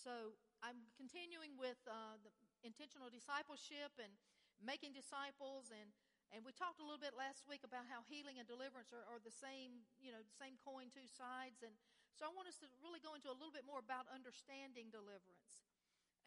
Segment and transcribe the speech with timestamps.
[0.00, 0.32] So
[0.64, 2.32] I'm continuing with uh, the
[2.64, 4.08] intentional discipleship and
[4.56, 5.92] making disciples and
[6.30, 9.18] and we talked a little bit last week about how healing and deliverance are, are
[9.18, 11.66] the same, you know, same coin, two sides.
[11.66, 11.74] And
[12.14, 15.66] so I want us to really go into a little bit more about understanding deliverance.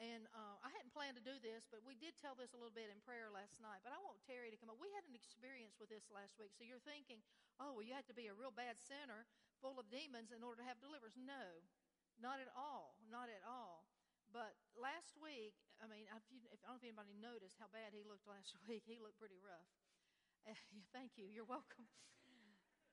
[0.04, 2.76] And uh, I hadn't planned to do this, but we did tell this a little
[2.76, 3.80] bit in prayer last night.
[3.80, 4.76] But I want Terry to come up.
[4.76, 6.52] We had an experience with this last week.
[6.52, 7.24] So you're thinking,
[7.64, 9.24] oh, well, you have to be a real bad sinner
[9.64, 11.16] full of demons in order to have deliverance.
[11.16, 11.64] No,
[12.22, 12.98] not at all.
[13.10, 13.86] Not at all.
[14.34, 17.70] But last week, I mean, if you, if, I don't know if anybody noticed how
[17.70, 18.82] bad he looked last week.
[18.90, 19.70] He looked pretty rough.
[20.44, 20.52] Uh,
[20.92, 21.24] thank you.
[21.32, 21.88] You're welcome.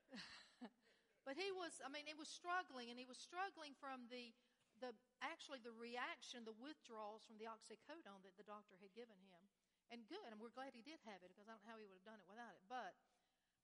[1.27, 4.31] but he was, I mean, he was struggling, and he was struggling from the,
[4.79, 9.43] the actually the reaction, the withdrawals from the oxycodone that the doctor had given him.
[9.91, 11.83] And good, and we're glad he did have it because I don't know how he
[11.83, 12.63] would have done it without it.
[12.71, 12.95] But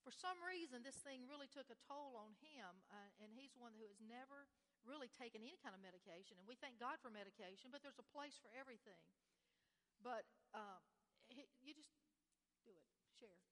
[0.03, 3.71] for some reason, this thing really took a toll on him, uh, and he's one
[3.75, 4.51] who has never
[4.87, 6.39] really taken any kind of medication.
[6.39, 9.03] And we thank God for medication, but there's a place for everything.
[9.99, 10.23] But
[10.55, 10.79] uh,
[11.27, 11.91] you just
[12.63, 12.87] do it,
[13.19, 13.43] share.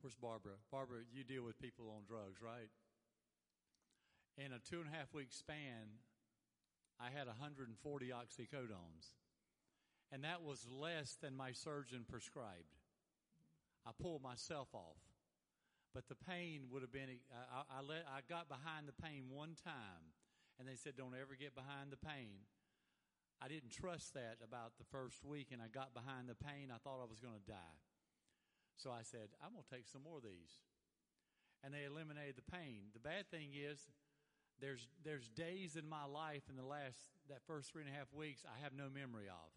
[0.00, 0.56] Where's Barbara?
[0.72, 2.72] Barbara, you deal with people on drugs, right?
[4.40, 6.00] In a two and a half week span,
[7.00, 7.76] I had 140
[8.12, 9.12] oxycodones.
[10.12, 12.72] And that was less than my surgeon prescribed.
[13.86, 15.05] I pulled myself off.
[15.96, 19.56] But the pain would have been, I, I, let, I got behind the pain one
[19.56, 20.12] time,
[20.60, 22.44] and they said, don't ever get behind the pain.
[23.40, 26.68] I didn't trust that about the first week, and I got behind the pain.
[26.68, 27.80] I thought I was going to die.
[28.76, 30.60] So I said, I'm going to take some more of these.
[31.64, 32.92] And they eliminated the pain.
[32.92, 33.88] The bad thing is,
[34.60, 38.12] there's, there's days in my life in the last, that first three and a half
[38.12, 39.48] weeks, I have no memory of.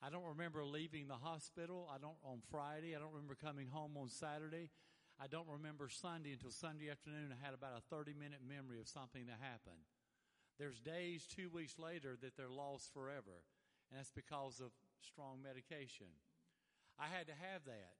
[0.00, 1.84] I don't remember leaving the hospital.
[1.92, 2.96] I don't, on Friday.
[2.96, 4.72] I don't remember coming home on Saturday.
[5.18, 7.34] I don't remember Sunday until Sunday afternoon.
[7.34, 9.82] I had about a 30 minute memory of something that happened.
[10.58, 13.42] There's days two weeks later that they're lost forever.
[13.90, 14.70] And that's because of
[15.02, 16.06] strong medication.
[16.98, 17.98] I had to have that.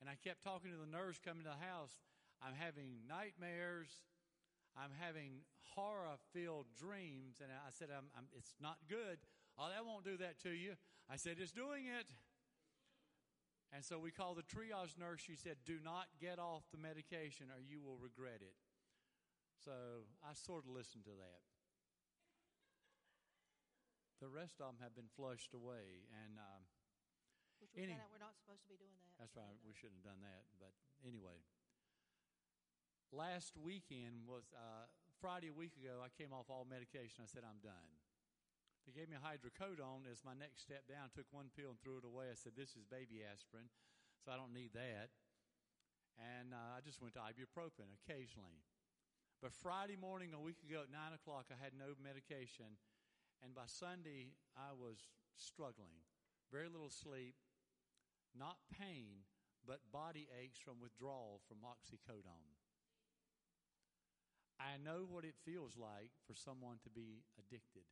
[0.00, 1.94] And I kept talking to the nurse coming to the house.
[2.42, 3.90] I'm having nightmares.
[4.74, 5.46] I'm having
[5.78, 7.38] horror filled dreams.
[7.38, 9.22] And I said, I'm, I'm, it's not good.
[9.58, 10.74] Oh, that won't do that to you.
[11.06, 12.06] I said, it's doing it.
[13.72, 15.24] And so we called the triage nurse.
[15.24, 18.60] She said, Do not get off the medication or you will regret it.
[19.64, 21.40] So I sort of listened to that.
[24.20, 26.04] The rest of them have been flushed away.
[26.12, 26.62] And, um,
[27.64, 29.10] Which we any, we're not supposed to be doing that.
[29.16, 29.56] That's right.
[29.64, 30.44] We shouldn't have done that.
[30.60, 31.40] But anyway,
[33.08, 34.84] last weekend was uh,
[35.16, 36.04] Friday a week ago.
[36.04, 37.24] I came off all medication.
[37.24, 37.88] I said, I'm done.
[38.86, 41.14] They gave me hydrocodone as my next step down.
[41.14, 42.30] Took one pill and threw it away.
[42.30, 43.70] I said, "This is baby aspirin,
[44.18, 45.14] so I don't need that."
[46.18, 48.66] And uh, I just went to ibuprofen occasionally.
[49.40, 52.78] But Friday morning, a week ago at nine o'clock, I had no medication,
[53.42, 56.06] and by Sunday I was struggling.
[56.50, 57.34] Very little sleep,
[58.36, 59.26] not pain,
[59.66, 62.54] but body aches from withdrawal from oxycodone.
[64.60, 67.88] I know what it feels like for someone to be addicted.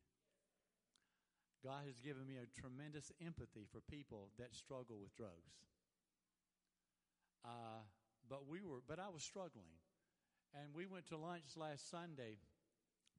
[1.60, 5.60] God has given me a tremendous empathy for people that struggle with drugs.
[7.44, 7.84] Uh,
[8.28, 9.76] but we were, but I was struggling,
[10.56, 12.40] and we went to lunch last Sunday.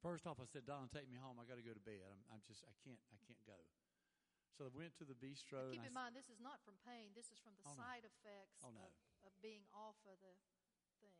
[0.02, 1.38] First off, I said, "Don, take me home.
[1.38, 2.02] I got to go to bed.
[2.06, 3.58] I'm, I'm, just, I can't, I can't go."
[4.58, 5.70] So we went to the bistro.
[5.70, 7.14] Now keep in mind, this is not from pain.
[7.14, 8.10] This is from the oh, side no.
[8.10, 8.82] effects oh, no.
[8.84, 8.92] of,
[9.26, 10.34] of, being off of the
[11.00, 11.14] thing.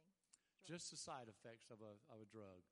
[0.62, 2.62] Just the side effects of a of a drug.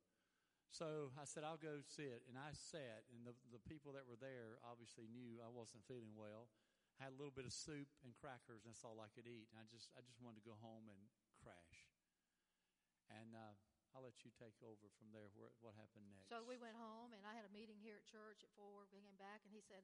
[0.71, 2.23] So I said, I'll go sit.
[2.31, 6.15] And I sat, and the, the people that were there obviously knew I wasn't feeling
[6.15, 6.47] well.
[7.03, 9.51] Had a little bit of soup and crackers, and that's all I could eat.
[9.51, 11.01] And I just, I just wanted to go home and
[11.43, 11.91] crash.
[13.11, 13.57] And uh,
[13.97, 15.27] I'll let you take over from there.
[15.35, 16.31] Where, what happened next?
[16.31, 18.87] So we went home, and I had a meeting here at church at four.
[18.95, 19.83] We came back, and he said,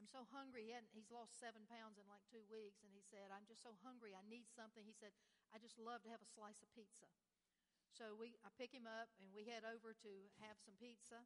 [0.00, 0.64] I'm so hungry.
[0.64, 3.76] He he's lost seven pounds in like two weeks, and he said, I'm just so
[3.84, 4.16] hungry.
[4.16, 4.86] I need something.
[4.86, 5.12] He said,
[5.52, 7.04] I just love to have a slice of pizza.
[7.92, 11.20] So we, I pick him up and we head over to have some pizza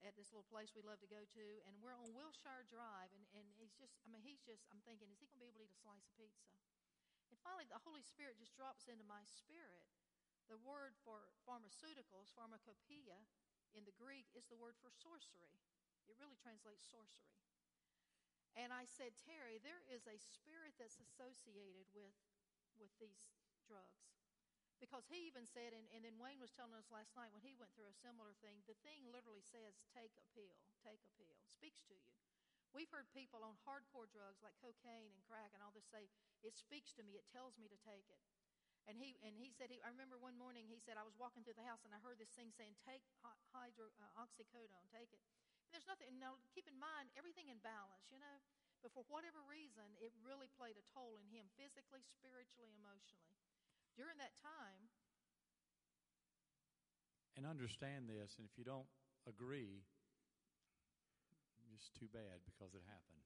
[0.00, 3.20] at this little place we love to go to, and we're on Wilshire Drive, and,
[3.36, 5.60] and he's just, I mean, he's just, I'm thinking, is he going to be able
[5.60, 6.48] to eat a slice of pizza?
[7.28, 9.84] And finally, the Holy Spirit just drops into my spirit.
[10.48, 13.20] The word for pharmaceuticals, pharmacopoeia,
[13.76, 15.52] in the Greek is the word for sorcery.
[16.10, 17.38] It really translates sorcery.
[18.58, 22.16] And I said, Terry, there is a spirit that's associated with,
[22.80, 23.22] with these
[23.62, 24.19] drugs.
[24.80, 27.52] Because he even said, and, and then Wayne was telling us last night when he
[27.52, 31.36] went through a similar thing, the thing literally says, take a pill, take a pill,
[31.44, 32.16] speaks to you.
[32.72, 36.08] We've heard people on hardcore drugs like cocaine and crack and all this say,
[36.40, 38.24] it speaks to me, it tells me to take it.
[38.88, 41.44] And he and he said he, I remember one morning he said I was walking
[41.44, 43.04] through the house and I heard this thing saying take
[43.52, 45.20] hydro uh, oxycodone, take it.
[45.68, 46.08] And there's nothing.
[46.16, 48.40] Now keep in mind everything in balance, you know.
[48.80, 53.49] But for whatever reason, it really played a toll in him physically, spiritually, emotionally.
[53.96, 54.90] During that time,
[57.40, 58.84] And understand this, and if you don't
[59.24, 59.80] agree,
[61.72, 63.24] just too bad because it happened.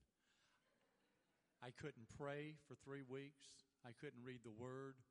[1.59, 3.67] I couldn't pray for three weeks.
[3.83, 5.03] I couldn't read the word.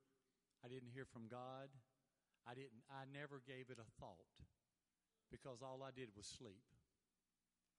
[0.64, 1.68] I didn't hear from God.
[2.48, 4.40] I didn't I never gave it a thought
[5.28, 6.64] because all I did was sleep.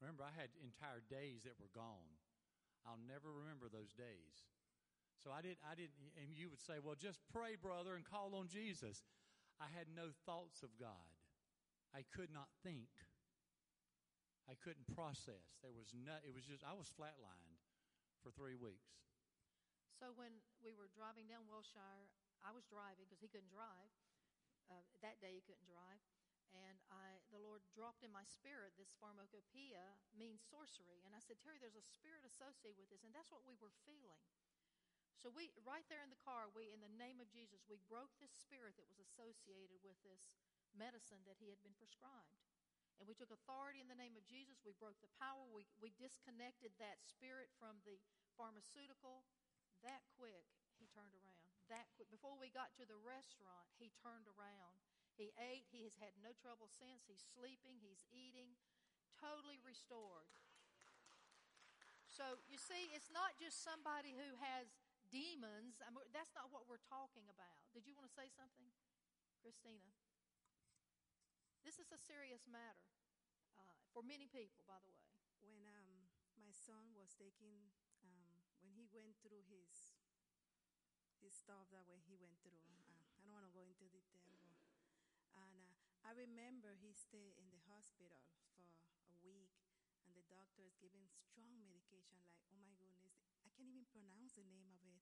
[0.05, 2.21] Remember, I had entire days that were gone.
[2.85, 4.45] I'll never remember those days.
[5.25, 8.37] So I did I didn't and you would say, "Well, just pray, brother, and call
[8.37, 9.03] on Jesus."
[9.57, 11.15] I had no thoughts of God.
[11.95, 12.91] I could not think.
[14.45, 15.57] I couldn't process.
[15.65, 17.63] There was no, it was just, I was flatlined
[18.21, 18.93] for three weeks.
[19.97, 22.11] So when we were driving down Wilshire,
[22.45, 23.95] I was driving because he couldn't drive.
[24.69, 26.01] Uh, that day he couldn't drive,
[26.57, 31.37] and I, the Lord dropped in my spirit this pharmacopoeia means sorcery, and I said,
[31.45, 34.25] Terry, there's a spirit associated with this, and that's what we were feeling.
[35.19, 38.13] So we, right there in the car, we, in the name of Jesus, we broke
[38.21, 40.35] this spirit that was associated with this
[40.77, 42.45] medicine that he had been prescribed.
[43.03, 44.63] And we took authority in the name of Jesus.
[44.63, 45.43] We broke the power.
[45.51, 47.99] We, we disconnected that spirit from the
[48.39, 49.27] pharmaceutical.
[49.83, 50.47] That quick,
[50.79, 51.51] he turned around.
[51.73, 52.07] That quick.
[52.13, 54.79] Before we got to the restaurant, he turned around.
[55.19, 55.67] He ate.
[55.75, 57.07] He has had no trouble since.
[57.11, 57.83] He's sleeping.
[57.83, 58.55] He's eating.
[59.19, 60.31] Totally restored.
[62.15, 64.71] So you see, it's not just somebody who has
[65.15, 65.79] demons.
[65.79, 67.63] I mean, that's not what we're talking about.
[67.71, 68.67] Did you want to say something,
[69.39, 69.95] Christina?
[71.65, 72.91] This is a serious matter
[73.59, 75.15] uh, for many people, by the way.
[75.45, 76.09] when um,
[76.41, 77.71] my son was taking
[78.03, 78.33] um,
[78.63, 79.97] when he went through his
[81.21, 84.37] his stuff that way he went through uh, i don't want to go into detail
[84.45, 84.57] but,
[85.37, 88.69] and uh, i remember he stayed in the hospital for
[89.11, 89.57] a week
[90.05, 94.35] and the doctor is giving strong medication like oh my goodness i can't even pronounce
[94.35, 95.01] the name of it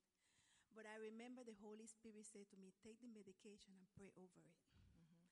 [0.74, 4.42] but i remember the holy spirit said to me take the medication and pray over
[4.42, 5.22] it mm-hmm.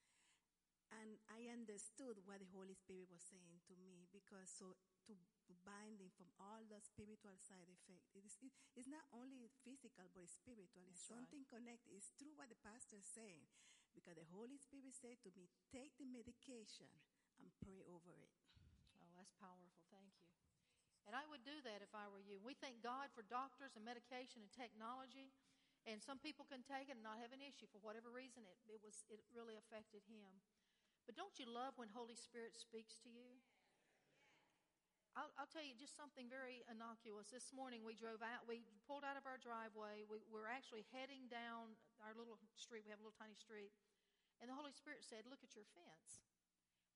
[1.02, 4.74] and I understood what the Holy Spirit was saying to me because so
[5.50, 8.06] to bind him from all the spiritual side effect.
[8.14, 10.86] It is, it, it's not only physical but it's spiritual.
[10.86, 11.18] It's That's right.
[11.18, 11.90] something connected.
[11.90, 13.50] It's true what the pastor is saying
[13.90, 16.90] because the Holy Spirit said to me, take the medication
[17.42, 18.30] and pray over it.
[19.02, 19.82] Oh, that's powerful.
[19.90, 20.29] Thank you.
[21.10, 22.38] And I would do that if I were you.
[22.38, 25.34] We thank God for doctors and medication and technology.
[25.82, 28.46] And some people can take it and not have an issue for whatever reason.
[28.46, 30.30] It, it was it really affected him.
[31.10, 33.42] But don't you love when Holy Spirit speaks to you?
[35.18, 37.34] I'll, I'll tell you just something very innocuous.
[37.34, 40.06] This morning we drove out, we pulled out of our driveway.
[40.06, 41.74] We were actually heading down
[42.06, 42.86] our little street.
[42.86, 43.74] We have a little tiny street.
[44.38, 46.29] And the Holy Spirit said, Look at your fence.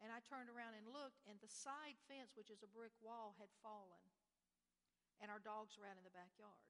[0.02, 3.38] And I turned around and looked, and the side fence, which is a brick wall,
[3.38, 4.04] had fallen.
[5.22, 6.66] And our dogs were out in the backyard.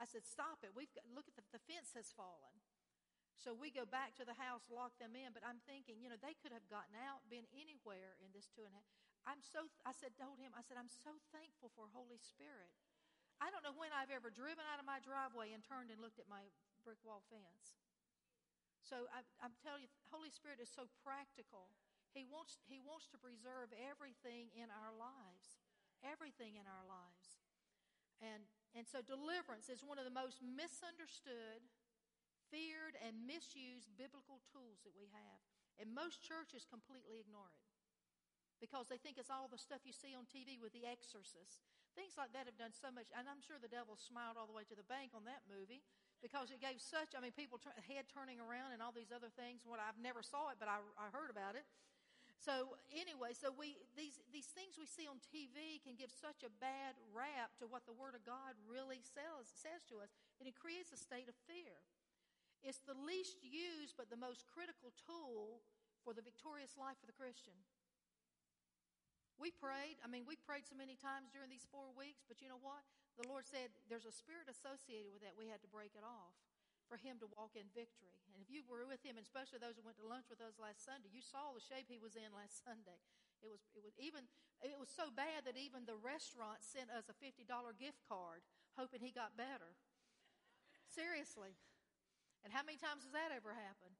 [0.00, 0.72] I said, Stop it.
[0.72, 2.56] We've got, look at the, the fence has fallen.
[3.40, 5.32] So we go back to the house, lock them in.
[5.32, 8.68] But I'm thinking, you know, they could have gotten out, been anywhere in this two
[8.68, 8.88] and a half.
[9.24, 12.72] I'm so, I said, told him, I said, I'm so thankful for Holy Spirit.
[13.40, 16.20] I don't know when I've ever driven out of my driveway and turned and looked
[16.20, 16.44] at my
[16.84, 17.80] brick wall fence.
[18.84, 21.72] So I, I'm telling you, Holy Spirit is so practical.
[22.10, 25.62] He wants, he wants to preserve everything in our lives,
[26.02, 27.38] everything in our lives.
[28.18, 31.62] And, and so deliverance is one of the most misunderstood,
[32.50, 35.40] feared, and misused biblical tools that we have.
[35.78, 37.70] And most churches completely ignore it
[38.60, 41.64] because they think it's all the stuff you see on TV with the exorcist.
[41.96, 44.54] Things like that have done so much, and I'm sure the devil smiled all the
[44.54, 45.82] way to the bank on that movie
[46.20, 49.32] because it gave such, I mean, people tur- head turning around and all these other
[49.32, 49.64] things.
[49.64, 51.64] What I've never saw it, but I, I heard about it.
[52.40, 56.48] So anyway, so we these these things we see on TV can give such a
[56.56, 60.08] bad rap to what the Word of God really says says to us,
[60.40, 61.76] and it creates a state of fear.
[62.64, 65.60] It's the least used but the most critical tool
[66.00, 67.56] for the victorious life of the Christian.
[69.36, 70.00] We prayed.
[70.00, 72.84] I mean, we prayed so many times during these four weeks, but you know what?
[73.20, 75.36] The Lord said there's a spirit associated with that.
[75.36, 76.36] We had to break it off
[76.90, 78.18] for Him to walk in victory.
[78.34, 80.58] And if you were with Him, and especially those who went to lunch with us
[80.58, 82.98] last Sunday, you saw the shape He was in last Sunday.
[83.38, 84.26] It was, it was even,
[84.60, 87.46] it was so bad that even the restaurant sent us a $50
[87.78, 88.44] gift card
[88.74, 89.78] hoping he got better.
[90.90, 91.56] Seriously.
[92.44, 93.96] And how many times has that ever happened?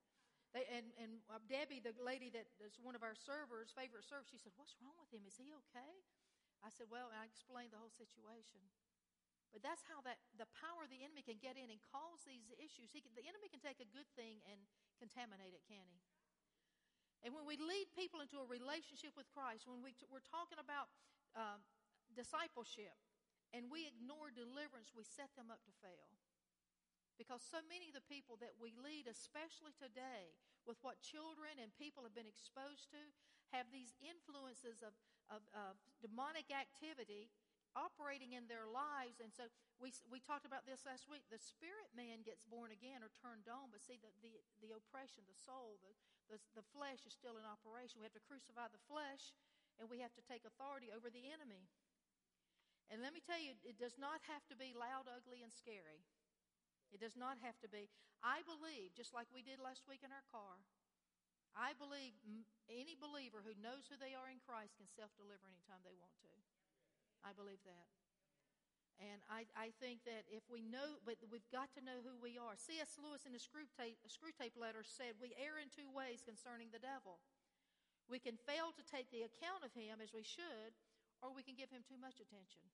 [0.51, 4.27] They, and and uh, Debbie, the lady that is one of our servers, favorite servers,
[4.27, 5.23] she said, "What's wrong with him?
[5.23, 5.95] Is he okay?"
[6.67, 8.67] I said, "Well," I explained the whole situation.
[9.51, 12.55] But that's how that the power of the enemy can get in and cause these
[12.55, 12.95] issues.
[12.95, 14.63] Can, the enemy can take a good thing and
[15.03, 16.01] contaminate it, can he?
[17.21, 20.89] And when we lead people into a relationship with Christ, when we we're talking about
[21.37, 21.61] um,
[22.17, 22.97] discipleship,
[23.51, 26.15] and we ignore deliverance, we set them up to fail.
[27.19, 30.33] Because so many of the people that we lead, especially today,
[30.65, 33.03] with what children and people have been exposed to,
[33.53, 34.95] have these influences of,
[35.29, 37.29] of, of demonic activity
[37.79, 39.23] operating in their lives.
[39.23, 39.49] And so
[39.79, 41.27] we, we talked about this last week.
[41.29, 45.27] The spirit man gets born again or turned on, but see, the, the, the oppression,
[45.27, 45.93] the soul, the,
[46.31, 48.03] the, the flesh is still in operation.
[48.03, 49.35] We have to crucify the flesh,
[49.79, 51.71] and we have to take authority over the enemy.
[52.91, 56.03] And let me tell you, it does not have to be loud, ugly, and scary.
[56.91, 57.87] It does not have to be.
[58.19, 60.59] I believe, just like we did last week in our car,
[61.55, 62.15] I believe
[62.67, 66.15] any believer who knows who they are in Christ can self deliver anytime they want
[66.27, 66.31] to.
[67.25, 67.89] I believe that.
[69.01, 72.37] And I, I think that if we know, but we've got to know who we
[72.37, 72.53] are.
[72.53, 73.01] C.S.
[73.01, 77.25] Lewis in the Screwtape Letter said, We err in two ways concerning the devil.
[78.05, 80.77] We can fail to take the account of him as we should,
[81.25, 82.69] or we can give him too much attention.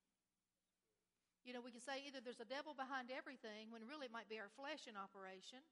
[1.47, 4.27] You know, we can say either there's a devil behind everything, when really it might
[4.27, 5.63] be our flesh in operation,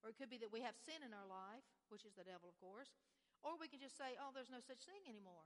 [0.00, 2.48] or it could be that we have sin in our life, which is the devil,
[2.48, 2.96] of course,
[3.44, 5.44] or we can just say, oh, there's no such thing anymore.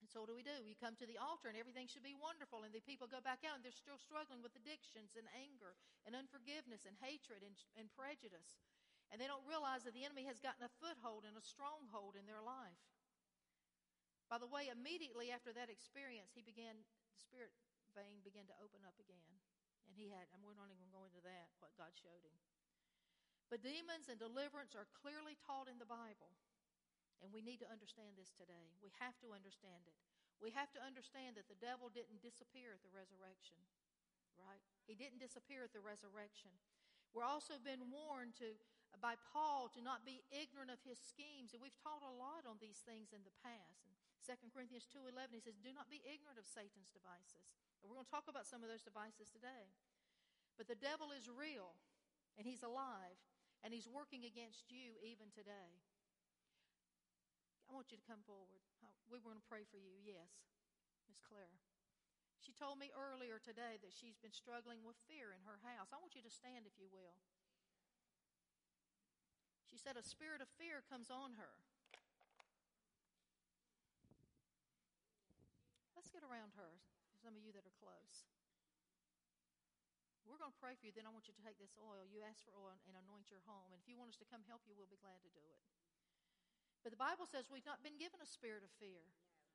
[0.00, 0.60] And so what do we do?
[0.62, 3.42] We come to the altar and everything should be wonderful, and the people go back
[3.42, 5.74] out and they're still struggling with addictions and anger
[6.04, 8.60] and unforgiveness and hatred and, and prejudice.
[9.08, 12.26] And they don't realize that the enemy has gotten a foothold and a stronghold in
[12.26, 12.82] their life.
[14.26, 17.54] By the way, immediately after that experience, he began, the spirit
[17.94, 19.30] vein began to open up again.
[19.86, 22.34] And he had, and we're not even going into that, what God showed him.
[23.46, 26.34] But demons and deliverance are clearly taught in the Bible.
[27.24, 28.76] And we need to understand this today.
[28.84, 29.96] We have to understand it.
[30.36, 33.56] We have to understand that the devil didn't disappear at the resurrection,
[34.36, 34.60] right?
[34.84, 36.52] He didn't disappear at the resurrection.
[37.16, 38.52] We're also been warned to
[39.00, 42.56] by Paul to not be ignorant of his schemes, and we've taught a lot on
[42.60, 43.84] these things in the past.
[43.88, 43.92] In
[44.24, 48.08] 2 Corinthians 2:11 he says, "Do not be ignorant of Satan's devices." And we're going
[48.08, 49.72] to talk about some of those devices today.
[50.56, 51.76] But the devil is real,
[52.36, 53.20] and he's alive,
[53.62, 55.80] and he's working against you even today.
[57.66, 58.62] I want you to come forward.
[59.10, 59.98] We were going to pray for you.
[60.02, 60.30] Yes,
[61.10, 61.58] Miss Claire.
[62.38, 65.90] She told me earlier today that she's been struggling with fear in her house.
[65.90, 67.18] I want you to stand, if you will.
[69.66, 71.58] She said a spirit of fear comes on her.
[75.98, 76.78] Let's get around her,
[77.18, 78.30] some of you that are close.
[80.22, 80.94] We're going to pray for you.
[80.94, 82.06] Then I want you to take this oil.
[82.06, 83.74] You ask for oil and anoint your home.
[83.74, 85.62] And if you want us to come help you, we'll be glad to do it.
[86.86, 89.02] But the Bible says we've not been given a spirit of fear,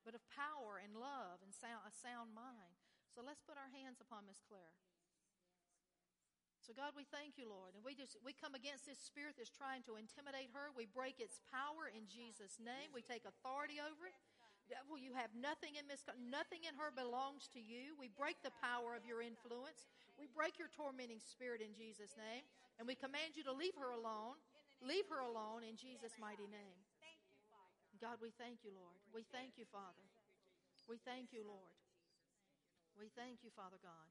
[0.04, 2.76] but of power and love and sound, a sound mind.
[3.08, 4.76] So let's put our hands upon Miss Claire.
[6.60, 9.48] So God, we thank you, Lord, and we just we come against this spirit that's
[9.48, 10.76] trying to intimidate her.
[10.76, 12.92] We break its power in Jesus' name.
[12.92, 14.20] We take authority over it.
[14.68, 16.04] Devil, you have nothing in this.
[16.20, 17.96] Nothing in her belongs to you.
[17.96, 19.88] We break the power of your influence.
[20.20, 22.44] We break your tormenting spirit in Jesus' name,
[22.76, 24.36] and we command you to leave her alone.
[24.84, 26.91] Leave her alone in Jesus' mighty name.
[28.02, 28.98] God, we thank you, Lord.
[29.14, 30.10] We thank you, Father.
[30.90, 31.78] We thank you, Lord.
[32.98, 34.10] We thank you, Father God.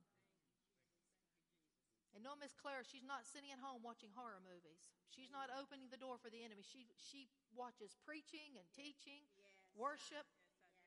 [2.14, 4.90] And no, Miss Claire, she's not sitting at home watching horror movies.
[5.10, 6.62] She's not opening the door for the enemy.
[6.62, 9.26] She she watches preaching and teaching,
[9.74, 10.26] worship,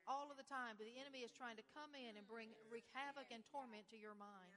[0.03, 0.75] all of the time.
[0.79, 3.99] But the enemy is trying to come in and bring wreak havoc and torment to
[3.99, 4.51] your mind.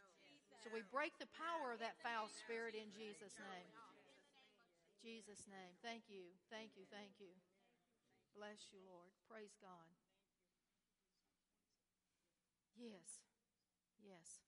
[0.62, 3.70] So we break the power of that foul spirit in Jesus' name.
[4.98, 5.78] Jesus' name.
[5.86, 6.26] Thank you.
[6.50, 6.82] Thank you.
[6.90, 7.30] Thank you.
[8.36, 9.08] Bless you, Lord.
[9.32, 9.88] Praise God.
[12.76, 13.24] Yes.
[14.04, 14.44] Yes.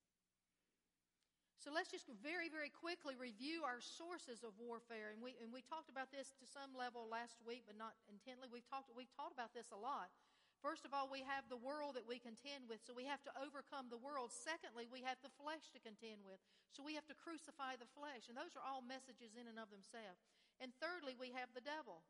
[1.57, 5.11] So let's just very, very quickly review our sources of warfare.
[5.11, 8.47] And we, and we talked about this to some level last week, but not intently.
[8.53, 10.13] We've talked, we've talked about this a lot.
[10.61, 13.33] First of all, we have the world that we contend with, so we have to
[13.39, 14.35] overcome the world.
[14.35, 16.43] Secondly, we have the flesh to contend with,
[16.75, 18.27] so we have to crucify the flesh.
[18.27, 20.19] And those are all messages in and of themselves.
[20.59, 22.03] And thirdly, we have the devil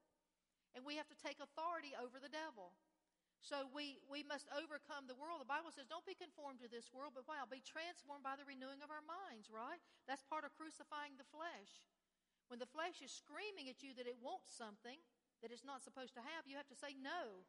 [0.79, 2.79] and we have to take authority over the devil.
[3.43, 5.43] So we, we must overcome the world.
[5.43, 8.47] The Bible says, don't be conformed to this world, but wow, be transformed by the
[8.47, 9.83] renewing of our minds, right?
[10.07, 11.91] That's part of crucifying the flesh.
[12.47, 15.03] When the flesh is screaming at you that it wants something
[15.43, 17.47] that it's not supposed to have, you have to say no.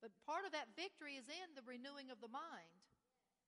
[0.00, 2.80] But part of that victory is in the renewing of the mind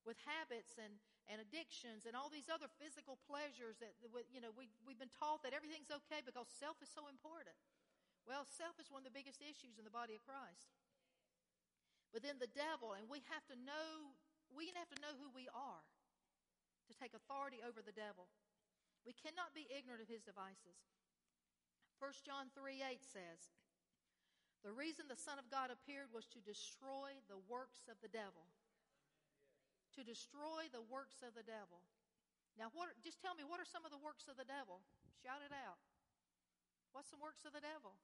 [0.05, 0.97] with habits and,
[1.29, 3.97] and addictions and all these other physical pleasures that,
[4.29, 7.57] you know, we, we've been taught that everything's okay because self is so important.
[8.25, 10.73] Well, self is one of the biggest issues in the body of Christ.
[12.09, 14.17] But then the devil, and we have to know,
[14.49, 15.85] we have to know who we are.
[16.85, 18.29] to take authority over the devil.
[19.09, 20.77] We cannot be ignorant of his devices.
[21.97, 23.57] 1 John 3 8 says,
[24.61, 28.45] The reason the Son of God appeared was to destroy the works of the devil.
[29.97, 31.81] To destroy the works of the devil.
[32.53, 34.85] Now, what, just tell me, what are some of the works of the devil?
[35.25, 35.81] Shout it out.
[36.95, 37.99] What's some works of the devil?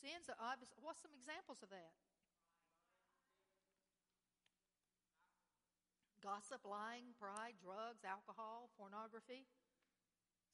[0.00, 0.72] Sins are obvious.
[0.80, 1.92] What's some examples of that?
[6.24, 9.48] Gossip, lying, pride, drugs, alcohol, pornography,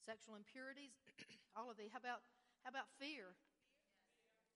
[0.03, 0.95] sexual impurities,
[1.59, 1.91] all of these.
[1.91, 2.23] How about,
[2.63, 3.35] how about fear?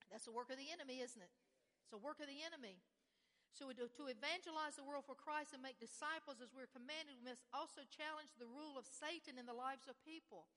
[0.08, 1.32] That's the work of the enemy, isn't it?
[1.84, 2.80] It's the work of the enemy.
[3.52, 7.44] So to evangelize the world for Christ and make disciples as we're commanded, we must
[7.52, 10.48] also challenge the rule of Satan in the lives of people.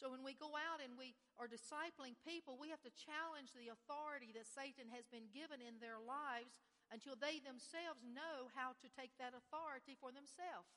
[0.00, 3.68] So when we go out and we are discipling people, we have to challenge the
[3.68, 6.56] authority that Satan has been given in their lives
[6.88, 10.72] until they themselves know how to take that authority for themselves.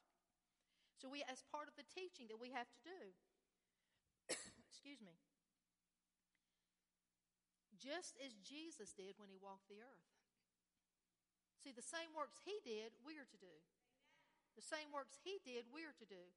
[1.00, 3.02] So we, as part of the teaching that we have to do,
[4.68, 5.16] excuse me,
[7.80, 10.08] just as Jesus did when he walked the earth.
[11.64, 13.56] See, the same works he did, we are to do.
[14.60, 16.28] The same works he did, we are to do.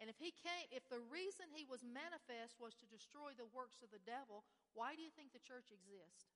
[0.00, 3.84] And if he came, if the reason he was manifest was to destroy the works
[3.84, 4.42] of the devil,
[4.74, 6.32] why do you think the church exists?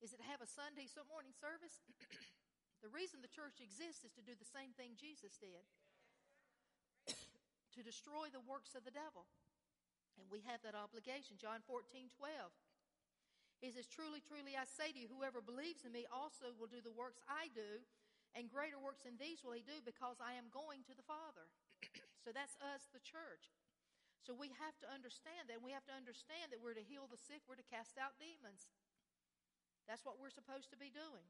[0.00, 1.84] Is it to have a Sunday morning service?
[2.84, 5.64] the reason the church exists is to do the same thing Jesus did
[7.76, 9.28] to destroy the works of the devil.
[10.16, 11.40] And we have that obligation.
[11.40, 12.52] John 14, 12.
[13.60, 16.80] He says, Truly, truly, I say to you, whoever believes in me also will do
[16.80, 17.84] the works I do,
[18.38, 21.50] and greater works than these will he do, because I am going to the Father.
[22.22, 23.50] so that's us, the church.
[24.20, 25.64] So we have to understand that.
[25.64, 28.70] We have to understand that we're to heal the sick, we're to cast out demons.
[29.88, 31.26] That's what we're supposed to be doing.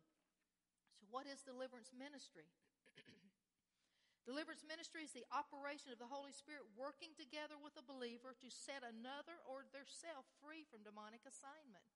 [1.00, 2.50] So, what is deliverance ministry?
[4.28, 8.52] deliverance ministry is the operation of the Holy Spirit working together with a believer to
[8.52, 11.88] set another or their self free from demonic assignment.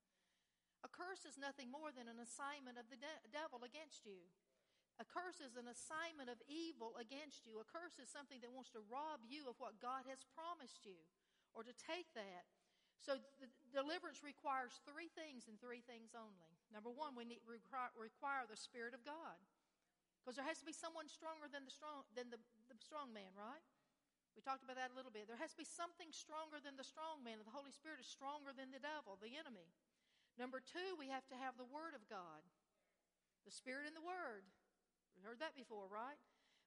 [0.86, 4.24] A curse is nothing more than an assignment of the de- devil against you.
[5.02, 7.58] A curse is an assignment of evil against you.
[7.58, 10.98] A curse is something that wants to rob you of what God has promised you
[11.50, 12.46] or to take that
[13.04, 13.20] so
[13.68, 16.52] deliverance requires three things and three things only.
[16.72, 19.36] Number one, we need require, require the Spirit of God.
[20.24, 22.40] Because there has to be someone stronger than the strong than the,
[22.72, 23.60] the strong man, right?
[24.32, 25.28] We talked about that a little bit.
[25.28, 27.44] There has to be something stronger than the strong man.
[27.44, 29.68] The Holy Spirit is stronger than the devil, the enemy.
[30.40, 32.42] Number two, we have to have the Word of God.
[33.44, 34.48] The Spirit and the Word.
[35.22, 36.18] Heard that before, right?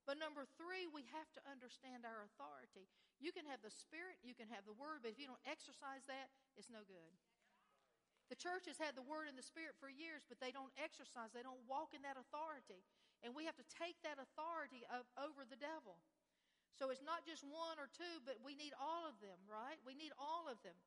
[0.08, 2.88] But number three, we have to understand our authority.
[3.20, 6.08] You can have the Spirit, you can have the Word, but if you don't exercise
[6.08, 7.14] that, it's no good.
[8.32, 11.36] The church has had the Word and the Spirit for years, but they don't exercise,
[11.36, 12.84] they don't walk in that authority.
[13.26, 16.00] And we have to take that authority of, over the devil.
[16.78, 19.82] So it's not just one or two, but we need all of them, right?
[19.82, 20.78] We need all of them.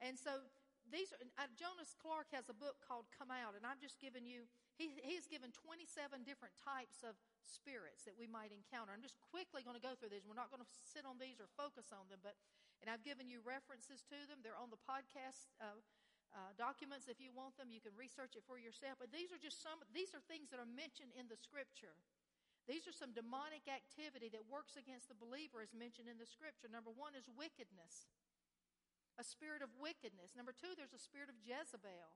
[0.00, 0.40] And so
[0.88, 4.24] these are, uh, Jonas Clark has a book called Come Out, and I've just given
[4.24, 5.88] you, he, has given 27
[6.28, 8.92] different types of spirits that we might encounter.
[8.92, 10.28] I'm just quickly going to go through these.
[10.28, 12.36] We're not going to sit on these or focus on them, but
[12.84, 14.44] and I've given you references to them.
[14.44, 15.80] They're on the podcast uh,
[16.36, 17.72] uh, documents if you want them.
[17.72, 19.00] You can research it for yourself.
[19.00, 19.80] But these are just some.
[19.96, 21.96] These are things that are mentioned in the Scripture.
[22.68, 26.66] These are some demonic activity that works against the believer, as mentioned in the Scripture.
[26.66, 28.10] Number one is wickedness,
[29.16, 30.34] a spirit of wickedness.
[30.34, 32.10] Number two, there's a spirit of Jezebel.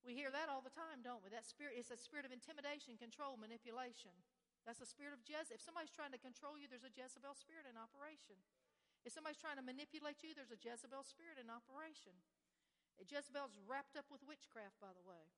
[0.00, 1.28] We hear that all the time, don't we?
[1.28, 4.16] That spirit is a spirit of intimidation, control, manipulation.
[4.64, 5.56] That's a spirit of Jezebel.
[5.56, 8.40] If somebody's trying to control you, there's a Jezebel spirit in operation.
[9.04, 12.12] If somebody's trying to manipulate you, there's a Jezebel spirit in operation.
[13.00, 15.32] Jezebel's wrapped up with witchcraft, by the way.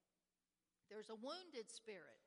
[0.90, 2.18] There's a wounded spirit.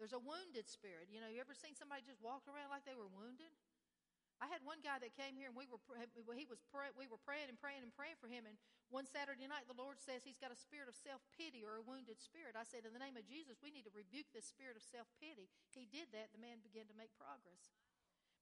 [0.00, 1.12] There's a wounded spirit.
[1.12, 3.52] You know, you ever seen somebody just walk around like they were wounded?
[4.40, 5.76] I had one guy that came here and we were
[6.32, 8.56] he was pray, we were praying and praying and praying for him and
[8.88, 12.18] one Saturday night the Lord says he's got a spirit of self-pity or a wounded
[12.24, 12.56] spirit.
[12.56, 15.52] I said in the name of Jesus we need to rebuke this spirit of self-pity.
[15.76, 17.76] He did that the man began to make progress.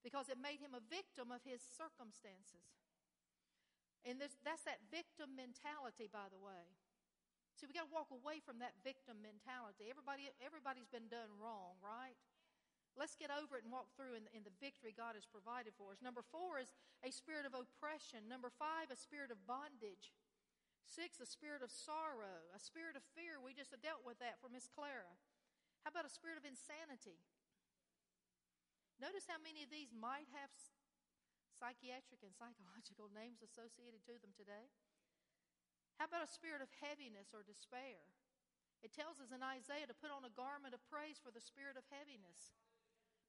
[0.06, 2.70] Because it made him a victim of his circumstances.
[4.06, 6.78] And that's that victim mentality by the way.
[7.58, 9.90] See, we got to walk away from that victim mentality.
[9.90, 12.14] Everybody everybody's been done wrong, right?
[12.98, 15.94] Let's get over it and walk through in, in the victory God has provided for
[15.94, 16.02] us.
[16.02, 16.74] Number four is
[17.06, 18.26] a spirit of oppression.
[18.26, 20.10] Number five, a spirit of bondage.
[20.82, 23.38] Six, a spirit of sorrow, a spirit of fear.
[23.38, 25.14] We just dealt with that for Miss Clara.
[25.86, 27.22] How about a spirit of insanity?
[28.98, 30.50] Notice how many of these might have
[31.54, 34.74] psychiatric and psychological names associated to them today.
[36.02, 38.02] How about a spirit of heaviness or despair?
[38.82, 41.74] It tells us in Isaiah to put on a garment of praise for the spirit
[41.74, 42.54] of heaviness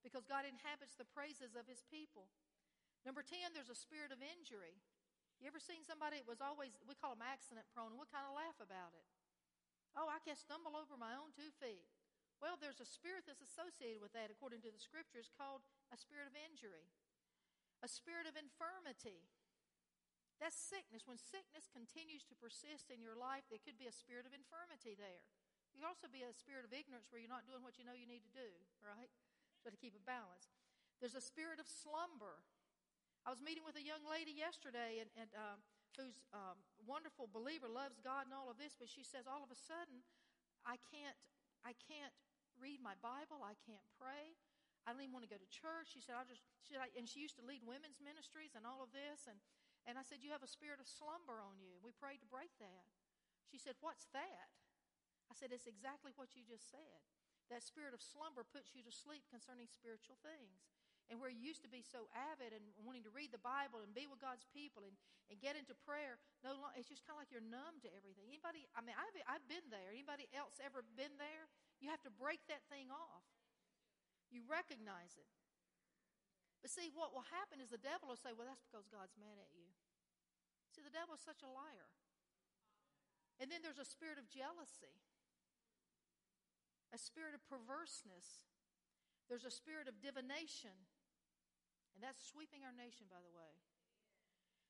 [0.03, 2.31] because God inhabits the praises of his people.
[3.07, 4.79] Number 10, there's a spirit of injury.
[5.39, 8.27] You ever seen somebody that was always, we call them accident prone, and we kind
[8.27, 9.07] of laugh about it.
[9.95, 11.87] Oh, I can stumble over my own two feet.
[12.39, 16.27] Well, there's a spirit that's associated with that, according to the scriptures, called a spirit
[16.27, 16.87] of injury,
[17.83, 19.27] a spirit of infirmity.
[20.39, 21.03] That's sickness.
[21.03, 24.95] When sickness continues to persist in your life, there could be a spirit of infirmity
[24.95, 25.23] there.
[25.75, 27.95] You could also be a spirit of ignorance where you're not doing what you know
[27.95, 28.47] you need to do,
[28.79, 29.11] right?
[29.69, 30.49] So to keep a balance.
[30.97, 32.41] There's a spirit of slumber.
[33.21, 35.61] I was meeting with a young lady yesterday and, and uh,
[35.93, 36.57] who's a um,
[36.89, 40.01] wonderful believer, loves God and all of this, but she says all of a sudden,
[40.65, 41.13] I can't,
[41.61, 42.09] I can't
[42.57, 43.45] read my Bible.
[43.45, 44.33] I can't pray.
[44.89, 45.93] I don't even want to go to church.
[45.93, 48.81] She said, I just, she said, and she used to lead women's ministries and all
[48.81, 49.29] of this.
[49.29, 49.37] And
[49.85, 51.77] and I said, You have a spirit of slumber on you.
[51.85, 52.89] We prayed to break that.
[53.53, 54.49] She said, What's that?
[55.29, 57.05] I said, It's exactly what you just said.
[57.49, 60.69] That spirit of slumber puts you to sleep concerning spiritual things.
[61.09, 63.89] And where you used to be so avid and wanting to read the Bible and
[63.89, 64.93] be with God's people and,
[65.33, 68.29] and get into prayer, no it's just kind of like you're numb to everything.
[68.29, 69.89] Anybody, I mean, I've, I've been there.
[69.89, 71.49] Anybody else ever been there?
[71.81, 73.25] You have to break that thing off.
[74.29, 75.25] You recognize it.
[76.61, 79.41] But see, what will happen is the devil will say, well, that's because God's mad
[79.41, 79.73] at you.
[80.69, 81.89] See, the devil is such a liar.
[83.39, 84.93] And then there's a spirit of jealousy,
[86.89, 88.49] a spirit of perverseness.
[89.29, 90.73] There's a spirit of divination.
[91.93, 93.53] And that's sweeping our nation, by the way.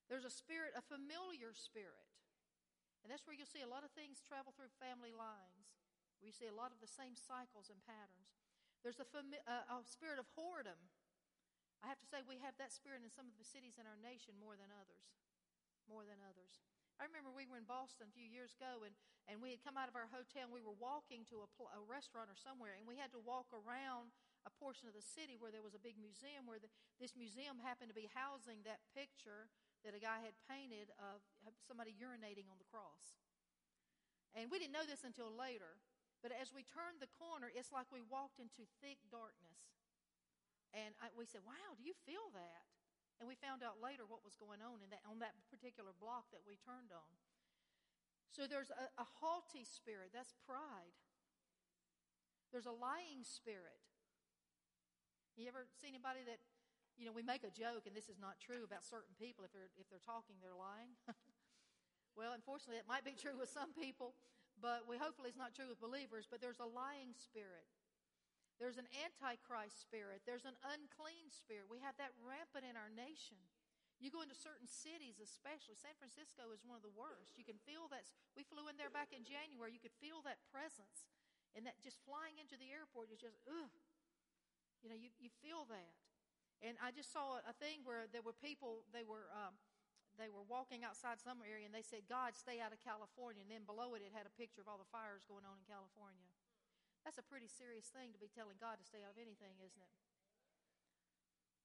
[0.09, 2.09] There's a spirit, a familiar spirit.
[3.05, 5.79] And that's where you'll see a lot of things travel through family lines,
[6.19, 8.41] where you see a lot of the same cycles and patterns.
[8.83, 10.79] There's a, fami- a spirit of whoredom.
[11.79, 13.99] I have to say, we have that spirit in some of the cities in our
[13.99, 15.15] nation more than others.
[15.87, 16.59] More than others.
[16.99, 18.91] I remember we were in Boston a few years ago, and,
[19.31, 21.71] and we had come out of our hotel, and we were walking to a, pl-
[21.71, 24.11] a restaurant or somewhere, and we had to walk around
[24.43, 26.67] a portion of the city where there was a big museum, where the,
[26.99, 29.47] this museum happened to be housing that picture
[29.87, 31.23] that a guy had painted of
[31.63, 33.15] somebody urinating on the cross.
[34.35, 35.79] And we didn't know this until later,
[36.19, 39.63] but as we turned the corner, it's like we walked into thick darkness.
[40.75, 42.67] And I, we said, Wow, do you feel that?
[43.19, 46.31] And we found out later what was going on in that, on that particular block
[46.31, 47.11] that we turned on.
[48.31, 50.95] So there's a, a haughty spirit, that's pride.
[52.55, 53.83] There's a lying spirit.
[55.35, 56.39] You ever see anybody that,
[56.95, 59.43] you know, we make a joke, and this is not true about certain people.
[59.43, 60.95] If they're, if they're talking, they're lying.
[62.19, 64.15] well, unfortunately, it might be true with some people,
[64.59, 66.27] but we hopefully it's not true with believers.
[66.27, 67.67] But there's a lying spirit.
[68.59, 70.27] There's an antichrist spirit.
[70.27, 71.71] There's an unclean spirit.
[71.71, 73.39] We have that rampant in our nation.
[73.99, 77.35] You go into certain cities, especially San Francisco is one of the worst.
[77.35, 78.07] You can feel that.
[78.35, 79.75] We flew in there back in January.
[79.75, 81.07] You could feel that presence,
[81.51, 83.75] and that just flying into the airport is just ugh.
[84.79, 85.95] You know, you, you feel that.
[86.63, 88.87] And I just saw a thing where there were people.
[88.95, 89.55] They were um,
[90.15, 93.51] they were walking outside some area, and they said, "God, stay out of California." And
[93.51, 96.27] then below it, it had a picture of all the fires going on in California.
[97.03, 99.81] That's a pretty serious thing to be telling God to stay out of anything, isn't
[99.81, 99.95] it?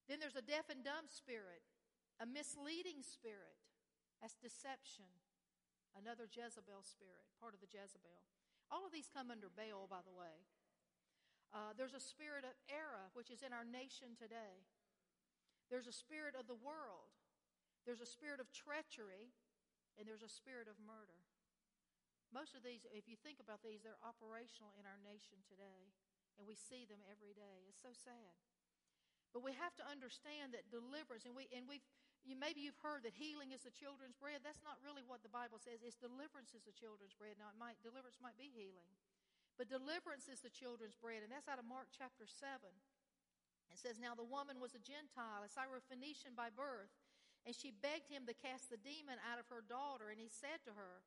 [0.09, 1.65] Then there's a deaf and dumb spirit,
[2.21, 3.57] a misleading spirit.
[4.21, 5.09] That's deception.
[5.95, 8.25] Another Jezebel spirit, part of the Jezebel.
[8.69, 10.43] All of these come under Baal, by the way.
[11.55, 14.67] Uh, there's a spirit of error, which is in our nation today.
[15.71, 17.15] There's a spirit of the world.
[17.87, 19.33] There's a spirit of treachery,
[19.95, 21.24] and there's a spirit of murder.
[22.35, 25.95] Most of these, if you think about these, they're operational in our nation today,
[26.35, 27.63] and we see them every day.
[27.71, 28.35] It's so sad.
[29.31, 31.87] But we have to understand that deliverance, and we and we've
[32.27, 34.43] you, maybe you've heard that healing is the children's bread.
[34.43, 35.85] That's not really what the Bible says.
[35.87, 37.39] It's deliverance is the children's bread.
[37.39, 38.91] Now, it might deliverance might be healing,
[39.55, 42.75] but deliverance is the children's bread, and that's out of Mark chapter seven.
[43.71, 46.95] It says, "Now the woman was a Gentile, a Syrophoenician by birth,
[47.47, 50.11] and she begged him to cast the demon out of her daughter.
[50.11, 51.07] And he said to her."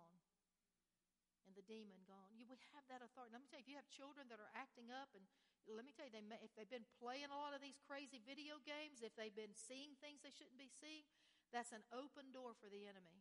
[1.51, 2.31] And the demon gone.
[2.31, 3.35] You, we have that authority.
[3.35, 5.27] Let me tell you, if you have children that are acting up and
[5.67, 8.23] let me tell you, they may, if they've been playing a lot of these crazy
[8.23, 11.03] video games, if they've been seeing things they shouldn't be seeing,
[11.51, 13.19] that's an open door for the enemy.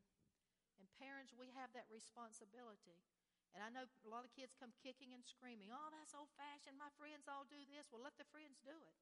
[0.78, 3.02] And parents, we have that responsibility.
[3.50, 6.78] And I know a lot of kids come kicking and screaming, oh, that's old fashioned.
[6.78, 7.90] My friends all do this.
[7.90, 8.96] Well, let the friends do it.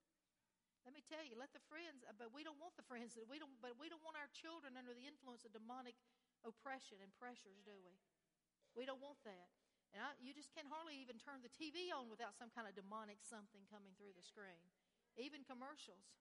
[0.88, 3.36] Let me tell you, let the friends, uh, but we don't want the friends we
[3.36, 6.00] don't, but we don't want our children under the influence of demonic
[6.48, 7.92] oppression and pressures, do we?
[8.76, 9.48] We don't want that.
[9.96, 12.76] And I, you just can hardly even turn the TV on without some kind of
[12.76, 14.60] demonic something coming through the screen,
[15.16, 16.18] even commercials.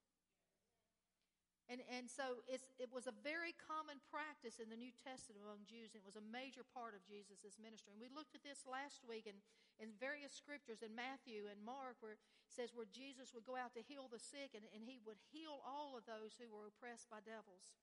[1.67, 5.91] And, and so it was a very common practice in the New Testament among Jews,
[5.91, 7.91] and it was a major part of Jesus' ministry.
[7.91, 9.35] And we looked at this last week in,
[9.83, 13.75] in various scriptures in Matthew and Mark, where it says where Jesus would go out
[13.75, 17.11] to heal the sick, and, and he would heal all of those who were oppressed
[17.11, 17.75] by devils.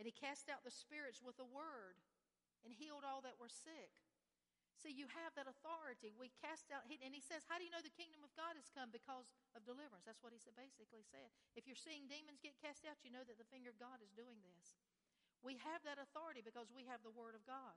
[0.00, 2.00] And he cast out the spirits with a word
[2.64, 3.92] and healed all that were sick.
[4.78, 6.14] See, you have that authority.
[6.14, 8.70] We cast out, and he says, How do you know the kingdom of God has
[8.70, 8.94] come?
[8.94, 9.26] Because
[9.58, 10.06] of deliverance.
[10.06, 11.34] That's what he basically said.
[11.58, 14.14] If you're seeing demons get cast out, you know that the finger of God is
[14.14, 14.78] doing this.
[15.42, 17.74] We have that authority because we have the word of God.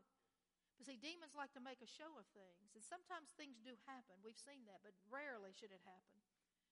[0.78, 2.74] But see, demons like to make a show of things.
[2.78, 4.18] And sometimes things do happen.
[4.22, 6.22] We've seen that, but rarely should it happen.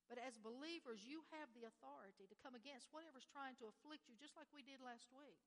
[0.10, 4.18] But as believers, you have the authority to come against whatever's trying to afflict you,
[4.18, 5.38] just like we did last week.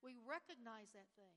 [0.00, 1.36] We recognize that thing.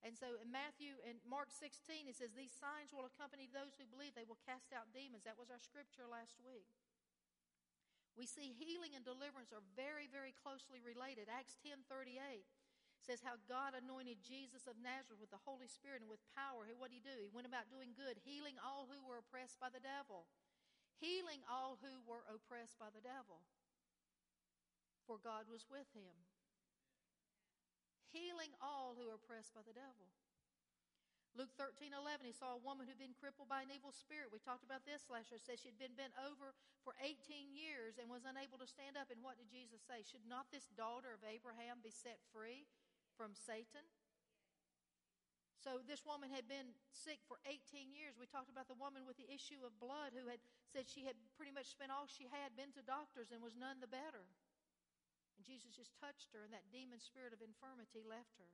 [0.00, 3.84] And so in Matthew and Mark 16, it says, These signs will accompany those who
[3.84, 4.16] believe.
[4.16, 5.28] They will cast out demons.
[5.28, 6.72] That was our scripture last week.
[8.16, 11.28] We see healing and deliverance are very, very closely related.
[11.28, 12.48] Acts 10 38
[13.00, 16.68] says how God anointed Jesus of Nazareth with the Holy Spirit and with power.
[16.76, 17.16] What did he do?
[17.16, 20.28] He went about doing good, healing all who were oppressed by the devil.
[21.00, 23.40] Healing all who were oppressed by the devil.
[25.08, 26.29] For God was with him
[28.10, 30.10] healing all who are oppressed by the devil.
[31.38, 34.34] Luke 13, 11, he saw a woman who'd been crippled by an evil spirit.
[34.34, 35.38] We talked about this last year.
[35.38, 36.50] It says she'd been bent over
[36.82, 39.14] for 18 years and was unable to stand up.
[39.14, 40.02] And what did Jesus say?
[40.02, 42.66] Should not this daughter of Abraham be set free
[43.14, 43.86] from Satan?
[45.60, 48.16] So this woman had been sick for 18 years.
[48.16, 51.14] We talked about the woman with the issue of blood who had said she had
[51.36, 54.24] pretty much spent all she had, been to doctors, and was none the better.
[55.40, 58.52] And Jesus just touched her, and that demon spirit of infirmity left her.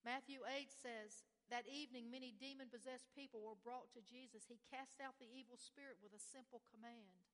[0.00, 1.20] Matthew 8 says,
[1.52, 4.48] That evening, many demon possessed people were brought to Jesus.
[4.48, 7.28] He cast out the evil spirit with a simple command.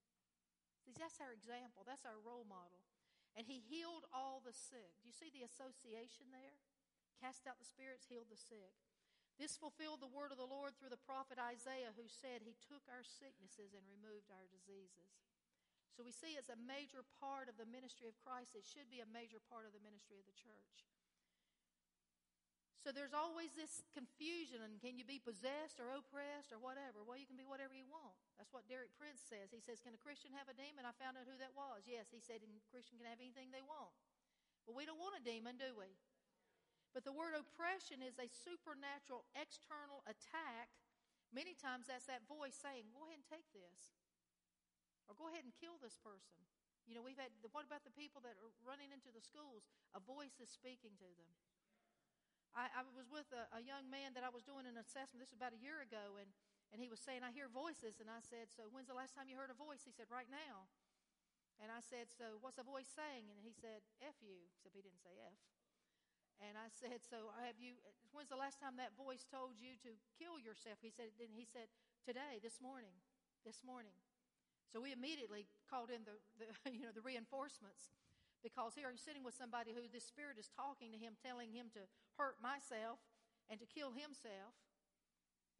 [0.83, 2.83] See, that's our example, that's our role model.
[3.31, 4.91] And he healed all the sick.
[4.99, 6.59] Do you see the association there?
[7.23, 8.75] Cast out the spirits, healed the sick.
[9.39, 12.83] This fulfilled the word of the Lord through the prophet Isaiah, who said, He took
[12.91, 15.30] our sicknesses and removed our diseases.
[15.91, 18.55] So we see it's a major part of the ministry of Christ.
[18.55, 20.87] It should be a major part of the ministry of the church.
[22.81, 27.05] So there's always this confusion and can you be possessed or oppressed or whatever?
[27.05, 28.17] Well, you can be whatever you want.
[28.41, 29.53] That's what Derek Prince says.
[29.53, 30.89] He says, Can a Christian have a demon?
[30.89, 31.85] I found out who that was.
[31.85, 33.93] Yes, he said, a Christian can have anything they want.
[34.65, 35.93] But we don't want a demon, do we?
[36.89, 40.73] But the word oppression is a supernatural external attack.
[41.29, 43.93] Many times that's that voice saying, Go ahead and take this.
[45.11, 46.39] Or go ahead and kill this person.
[46.87, 49.67] You know, we've had, what about the people that are running into the schools?
[49.91, 51.35] A voice is speaking to them.
[52.55, 55.31] I, I was with a, a, young man that I was doing an assessment, this
[55.31, 56.31] was about a year ago, and,
[56.71, 57.99] and he was saying, I hear voices.
[57.99, 59.83] And I said, So when's the last time you heard a voice?
[59.83, 60.71] He said, Right now.
[61.59, 63.27] And I said, So what's the voice saying?
[63.27, 65.39] And he said, F you, except he didn't say F.
[66.43, 67.79] And I said, So have you,
[68.11, 70.83] when's the last time that voice told you to kill yourself?
[70.83, 71.71] He said, He said,
[72.03, 72.99] Today, this morning,
[73.47, 73.95] this morning.
[74.71, 77.91] So we immediately called in the, the, you know, the reinforcements
[78.41, 81.69] because here I'm sitting with somebody who this spirit is talking to him, telling him
[81.77, 81.85] to
[82.17, 82.97] hurt myself
[83.51, 84.57] and to kill himself.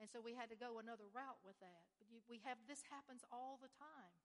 [0.02, 1.86] And so we had to go another route with that.
[2.02, 4.18] But you, we have this happens all the time.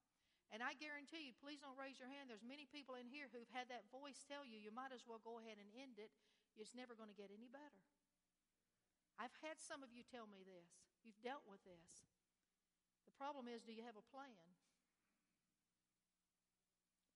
[0.54, 2.32] And I guarantee you, please don't raise your hand.
[2.32, 5.20] There's many people in here who've had that voice tell you, you might as well
[5.20, 6.08] go ahead and end it.
[6.56, 7.82] It's never going to get any better.
[9.20, 10.70] I've had some of you tell me this.
[11.04, 12.08] You've dealt with this.
[13.04, 14.55] The problem is, do you have a plan?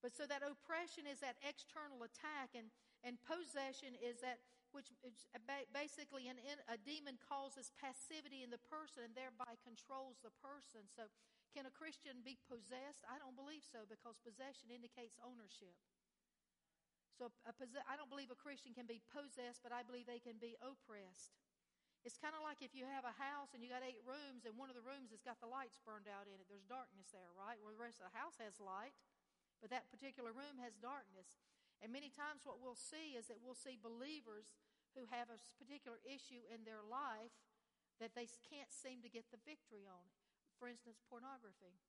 [0.01, 2.73] But so that oppression is that external attack, and,
[3.05, 5.27] and possession is that which is
[5.75, 6.39] basically an,
[6.71, 10.87] a demon causes passivity in the person and thereby controls the person.
[10.87, 11.11] So,
[11.51, 13.03] can a Christian be possessed?
[13.11, 15.75] I don't believe so because possession indicates ownership.
[17.19, 20.55] So, I don't believe a Christian can be possessed, but I believe they can be
[20.63, 21.35] oppressed.
[22.07, 24.57] It's kind of like if you have a house and you got eight rooms, and
[24.57, 26.49] one of the rooms has got the lights burned out in it.
[26.49, 27.61] There's darkness there, right?
[27.61, 28.97] Where the rest of the house has light
[29.61, 31.39] but that particular room has darkness.
[31.81, 34.53] And many times, what we'll see is that we'll see believers
[34.93, 37.33] who have a particular issue in their life
[38.01, 40.09] that they can't seem to get the victory on.
[40.57, 41.81] For instance, pornography.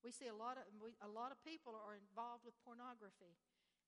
[0.00, 3.36] We see a lot of we, a lot of people are involved with pornography,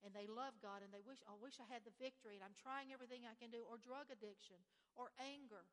[0.04, 2.56] and they love God and they wish, I wish I had the victory, and I'm
[2.56, 3.64] trying everything I can do.
[3.64, 4.60] Or drug addiction,
[4.96, 5.68] or anger.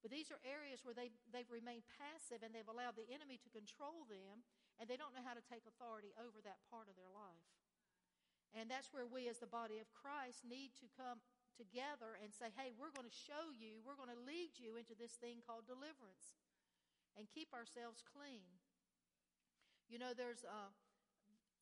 [0.00, 3.52] But these are areas where they they've remained passive and they've allowed the enemy to
[3.52, 4.44] control them,
[4.80, 7.48] and they don't know how to take authority over that part of their life.
[8.56, 11.22] And that's where we, as the body of Christ, need to come
[11.54, 14.98] together and say, hey, we're going to show you, we're going to lead you into
[14.98, 16.40] this thing called deliverance
[17.14, 18.58] and keep ourselves clean.
[19.86, 20.70] You know, there's, uh,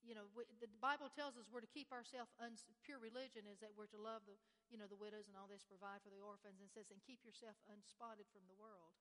[0.01, 3.61] you know, we, the Bible tells us we're to keep ourselves, uns- pure religion is
[3.61, 4.37] that we're to love the,
[4.69, 7.25] you know, the widows and all this, provide for the orphans, and says, and keep
[7.25, 8.93] yourself unspotted from the world.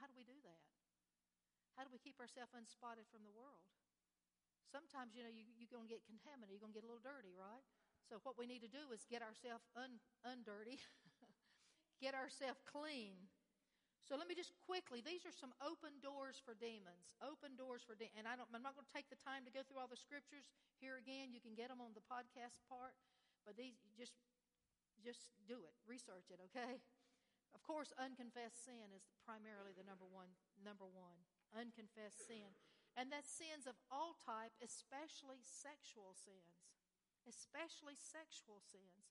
[0.00, 0.64] How do we do that?
[1.76, 3.64] How do we keep ourselves unspotted from the world?
[4.68, 6.54] Sometimes, you know, you, you're going to get contaminated.
[6.54, 7.64] You're going to get a little dirty, right?
[8.06, 10.78] So what we need to do is get ourselves un, undirty,
[12.04, 13.30] get ourselves clean.
[14.06, 17.14] So let me just quickly, these are some open doors for demons.
[17.22, 18.18] Open doors for demons.
[18.18, 20.00] And I don't, I'm not going to take the time to go through all the
[20.00, 20.48] scriptures.
[20.82, 22.98] Here again, you can get them on the podcast part.
[23.46, 24.16] But these, just,
[25.02, 25.74] just do it.
[25.88, 26.78] Research it, okay?
[27.50, 30.30] Of course, unconfessed sin is primarily the number one,
[30.62, 31.26] number one.
[31.50, 32.54] Unconfessed sin.
[32.94, 36.70] And that's sins of all type, especially sexual sins.
[37.26, 39.10] Especially sexual sins.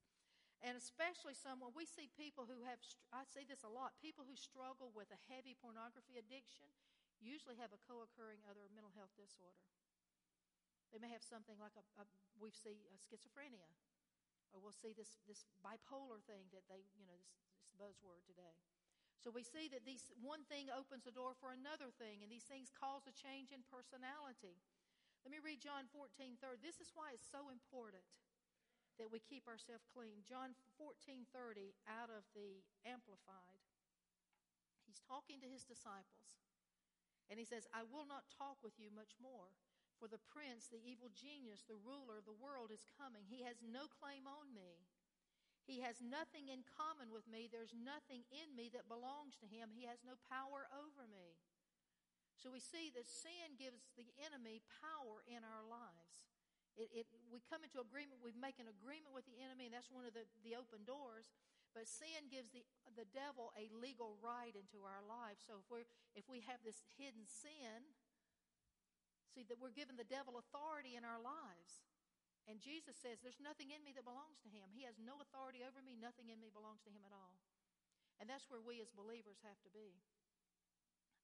[0.59, 2.83] And especially someone, we see people who have,
[3.15, 6.67] I see this a lot, people who struggle with a heavy pornography addiction
[7.23, 9.63] usually have a co occurring other mental health disorder.
[10.91, 12.03] They may have something like a, a
[12.39, 13.67] we see a schizophrenia,
[14.51, 18.57] or we'll see this, this bipolar thing that they, you know, this, this buzzword today.
[19.19, 22.47] So we see that these one thing opens the door for another thing, and these
[22.47, 24.55] things cause a change in personality.
[25.27, 26.63] Let me read John 14, 30.
[26.63, 28.07] This is why it's so important
[28.95, 30.23] that we keep ourselves clean.
[30.23, 33.59] John 14 30 out of the Amplified.
[34.87, 36.39] He's talking to his disciples.
[37.29, 39.53] And he says, I will not talk with you much more,
[39.99, 43.27] for the prince, the evil genius, the ruler of the world is coming.
[43.27, 44.87] He has no claim on me.
[45.67, 47.45] He has nothing in common with me.
[47.45, 49.69] There's nothing in me that belongs to him.
[49.69, 51.37] He has no power over me.
[52.39, 56.31] So we see that sin gives the enemy power in our lives.
[56.79, 59.91] It, it, we come into agreement, we make an agreement with the enemy, and that's
[59.91, 61.27] one of the, the open doors.
[61.75, 62.63] But sin gives the,
[62.95, 65.43] the devil a legal right into our lives.
[65.45, 65.85] So if, we're,
[66.17, 67.85] if we have this hidden sin,
[69.29, 71.85] see that we're giving the devil authority in our lives.
[72.49, 74.73] And Jesus says, There's nothing in me that belongs to him.
[74.73, 75.93] He has no authority over me.
[75.93, 77.37] Nothing in me belongs to him at all.
[78.17, 79.95] And that's where we as believers have to be.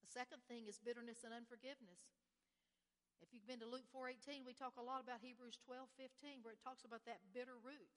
[0.05, 2.13] The second thing is bitterness and unforgiveness.
[3.25, 6.61] If you've been to Luke 4:18, we talk a lot about Hebrews 12:15 where it
[6.61, 7.89] talks about that bitter root.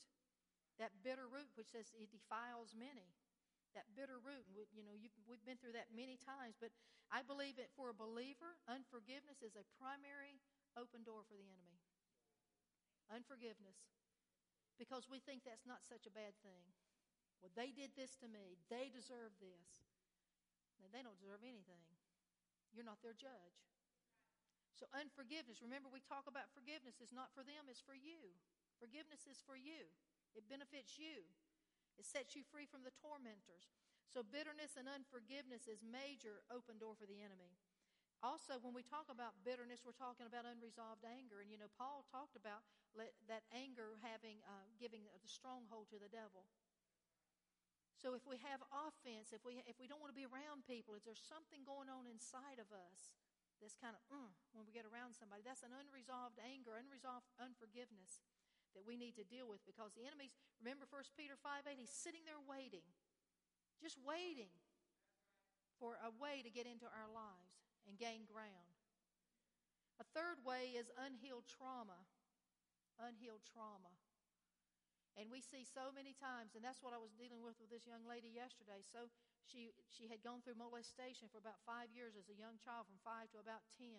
[0.80, 3.12] That bitter root which says it defiles many.
[3.76, 6.72] That bitter root, you know, we've been through that many times, but
[7.12, 10.40] I believe that for a believer, unforgiveness is a primary
[10.76, 11.80] open door for the enemy.
[13.08, 13.80] Unforgiveness.
[14.76, 16.64] Because we think that's not such a bad thing.
[17.40, 18.58] Well, they did this to me.
[18.70, 19.86] They deserve this.
[20.90, 21.84] they don't deserve anything.
[22.72, 23.58] You're not their judge.
[24.78, 28.30] So, unforgiveness, remember we talk about forgiveness it's not for them, it's for you.
[28.78, 29.90] Forgiveness is for you,
[30.38, 31.26] it benefits you,
[31.98, 33.74] it sets you free from the tormentors.
[34.08, 37.58] So, bitterness and unforgiveness is major open door for the enemy.
[38.24, 41.38] Also, when we talk about bitterness, we're talking about unresolved anger.
[41.38, 42.66] And you know, Paul talked about
[43.30, 46.50] that anger having, uh, giving the stronghold to the devil.
[47.94, 50.98] So if we have offense, if we, if we don't want to be around people,
[50.98, 53.14] if there's something going on inside of us
[53.58, 55.42] this kind of mm, when we get around somebody.
[55.42, 58.22] That's an unresolved anger, unresolved unforgiveness
[58.78, 61.90] that we need to deal with because the enemy's, remember 1 Peter 5 8, he's
[61.90, 62.86] sitting there waiting,
[63.82, 64.54] just waiting
[65.82, 67.58] for a way to get into our lives
[67.90, 68.78] and gain ground.
[69.98, 72.06] A third way is unhealed trauma.
[73.02, 73.90] Unhealed trauma.
[75.18, 77.90] And we see so many times, and that's what I was dealing with with this
[77.90, 78.86] young lady yesterday.
[78.86, 79.10] So
[79.42, 83.02] she, she had gone through molestation for about five years as a young child, from
[83.02, 83.90] five to about 10.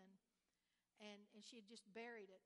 [1.04, 2.44] And, and she had just buried it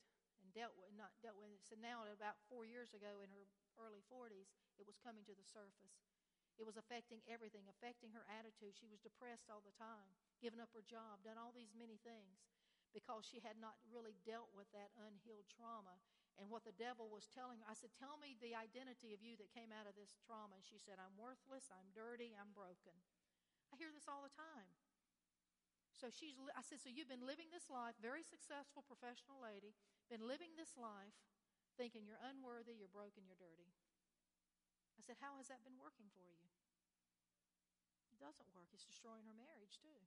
[0.53, 1.61] dealt with, not dealt with it.
[1.65, 3.45] So now, about four years ago, in her
[3.77, 6.05] early 40s, it was coming to the surface.
[6.55, 8.77] It was affecting everything, affecting her attitude.
[8.77, 12.45] She was depressed all the time, given up her job, done all these many things
[12.93, 15.97] because she had not really dealt with that unhealed trauma
[16.37, 17.67] and what the devil was telling her.
[17.67, 20.61] I said, Tell me the identity of you that came out of this trauma.
[20.61, 22.93] And she said, I'm worthless, I'm dirty, I'm broken.
[23.73, 24.69] I hear this all the time.
[25.93, 29.73] So she's, I said, So you've been living this life, very successful professional lady,
[30.07, 31.17] been living this life
[31.75, 33.73] thinking you're unworthy, you're broken, you're dirty.
[34.97, 36.43] I said, How has that been working for you?
[38.13, 38.69] It doesn't work.
[38.71, 39.99] It's destroying her marriage, too.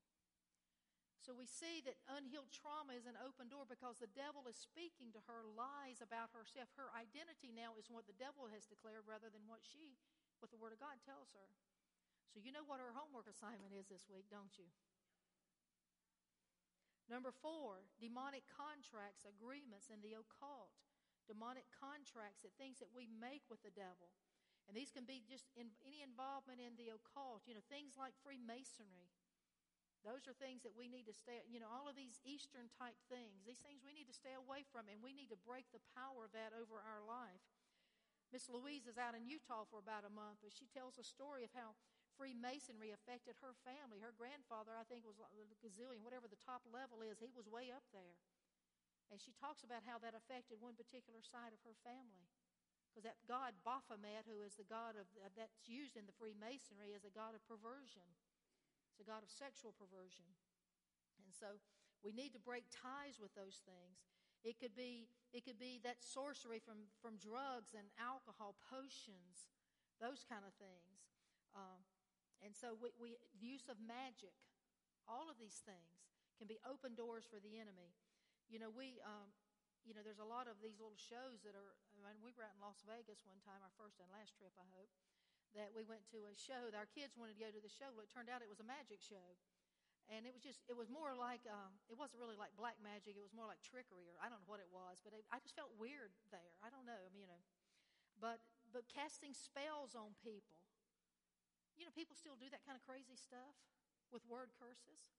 [1.19, 5.11] So we see that unhealed trauma is an open door because the devil is speaking
[5.11, 6.71] to her lies about herself.
[6.79, 9.99] Her identity now is what the devil has declared rather than what she,
[10.39, 11.51] what the Word of God tells her.
[12.31, 14.71] So you know what her homework assignment is this week, don't you?
[17.07, 20.75] Number four, demonic contracts, agreements, and the occult.
[21.31, 24.11] Demonic contracts that things that we make with the devil.
[24.67, 28.19] And these can be just in, any involvement in the occult, you know, things like
[28.27, 29.15] Freemasonry.
[30.03, 32.99] Those are things that we need to stay, you know, all of these Eastern type
[33.11, 35.83] things, these things we need to stay away from, and we need to break the
[35.99, 37.43] power of that over our life.
[38.35, 41.47] Miss Louise is out in Utah for about a month, but she tells a story
[41.47, 41.79] of how
[42.17, 44.01] Freemasonry affected her family.
[44.01, 47.71] Her grandfather, I think, was a gazillion, whatever the top level is, he was way
[47.71, 48.17] up there.
[49.13, 52.27] And she talks about how that affected one particular side of her family.
[52.91, 55.07] Because that god Baphomet, who is the god of,
[55.37, 58.09] that's used in the Freemasonry, is a god of perversion.
[58.91, 60.27] It's a god of sexual perversion.
[61.21, 61.61] And so
[62.01, 64.01] we need to break ties with those things.
[64.43, 69.51] It could be, it could be that sorcery from, from drugs and alcohol, potions,
[70.01, 71.05] those kind of things.
[71.53, 71.81] Uh,
[72.45, 73.09] and so we, we,
[73.41, 74.37] the use of magic,
[75.09, 76.05] all of these things
[76.37, 77.97] can be open doors for the enemy.
[78.47, 79.33] You know, we, um,
[79.87, 81.73] you know, there's a lot of these little shows that are.
[82.03, 84.53] I mean, we were out in Las Vegas one time, our first and last trip,
[84.59, 84.91] I hope,
[85.55, 86.69] that we went to a show.
[86.71, 87.91] that Our kids wanted to go to the show.
[87.95, 89.39] Well, it turned out it was a magic show,
[90.11, 90.67] and it was just.
[90.67, 91.47] It was more like.
[91.47, 93.15] Um, it wasn't really like black magic.
[93.15, 95.39] It was more like trickery, or I don't know what it was, but it, I
[95.39, 96.55] just felt weird there.
[96.63, 96.99] I don't know.
[96.99, 97.43] I mean, you know,
[98.19, 98.43] but
[98.75, 100.66] but casting spells on people.
[101.77, 103.57] You know, people still do that kind of crazy stuff
[104.09, 105.13] with word curses.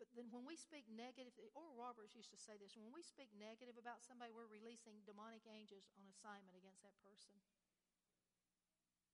[0.00, 3.28] But then when we speak negative, Oral Roberts used to say this when we speak
[3.36, 7.36] negative about somebody, we're releasing demonic angels on assignment against that person.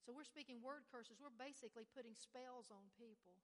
[0.07, 1.18] So we're speaking word curses.
[1.18, 3.34] We're basically putting spells on people.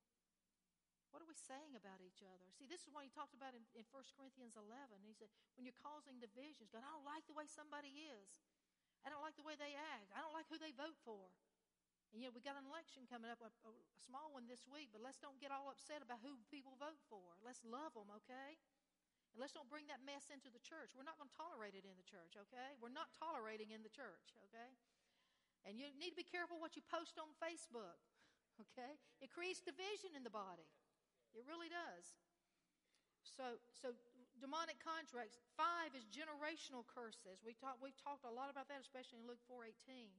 [1.11, 2.47] What are we saying about each other?
[2.55, 5.03] See, this is what he talked about in, in 1 Corinthians 11.
[5.03, 8.31] He said, when you're causing divisions, God, I don't like the way somebody is.
[9.03, 10.15] I don't like the way they act.
[10.15, 11.27] I don't like who they vote for.
[12.13, 13.73] And you know, we got an election coming up, a, a,
[14.05, 17.41] small one this week, but let's don't get all upset about who people vote for.
[17.41, 18.61] Let's love them, okay?
[19.33, 20.93] And let's don't bring that mess into the church.
[20.93, 22.77] We're not going to tolerate it in the church, okay?
[22.85, 24.77] We're not tolerating in the church, okay?
[25.65, 27.97] And you need to be careful what you post on Facebook,
[28.61, 29.01] okay?
[29.25, 30.69] It creates division in the body.
[31.33, 32.13] It really does.
[33.25, 33.97] So, so
[34.37, 35.41] demonic contracts.
[35.57, 37.41] Five is generational curses.
[37.41, 40.13] We talk, we've talked a lot about that, especially in Luke 4.18.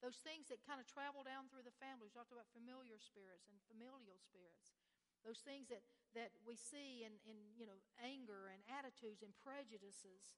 [0.00, 2.08] Those things that kind of travel down through the family.
[2.08, 4.72] We talked about familiar spirits and familial spirits.
[5.20, 5.84] Those things that,
[6.16, 10.32] that we see in, in you know, anger and attitudes and prejudices.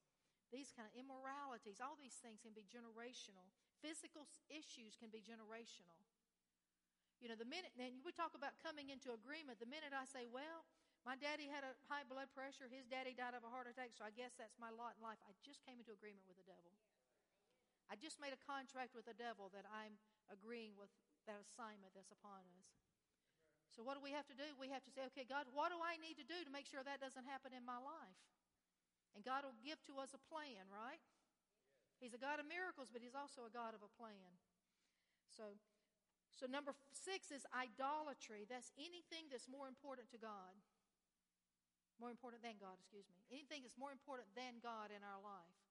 [0.51, 3.47] These kind of immoralities, all these things can be generational.
[3.79, 5.97] Physical issues can be generational.
[7.23, 10.27] You know, the minute, and we talk about coming into agreement, the minute I say,
[10.27, 10.67] well,
[11.07, 14.03] my daddy had a high blood pressure, his daddy died of a heart attack, so
[14.03, 15.23] I guess that's my lot in life.
[15.23, 16.72] I just came into agreement with the devil.
[17.93, 20.01] I just made a contract with the devil that I'm
[20.33, 20.89] agreeing with
[21.29, 22.73] that assignment that's upon us.
[23.69, 24.57] So, what do we have to do?
[24.57, 26.81] We have to say, okay, God, what do I need to do to make sure
[26.81, 28.21] that doesn't happen in my life?
[29.13, 31.05] And God will give to us a plan, right?
[32.01, 34.41] He's a God of miracles, but He's also a God of a plan.
[35.29, 35.61] So,
[36.33, 38.49] so number six is idolatry.
[38.49, 40.57] That's anything that's more important to God.
[42.01, 43.21] More important than God, excuse me.
[43.29, 45.62] Anything that's more important than God in our life.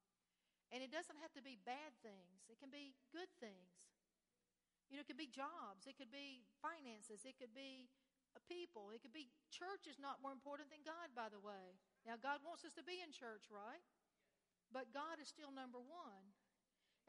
[0.72, 3.92] And it doesn't have to be bad things, it can be good things.
[4.88, 7.88] You know, it could be jobs, it could be finances, it could be
[8.36, 11.80] uh, people, it could be church is not more important than God, by the way.
[12.04, 13.84] Now, God wants us to be in church, right?
[14.72, 16.32] But God is still number one.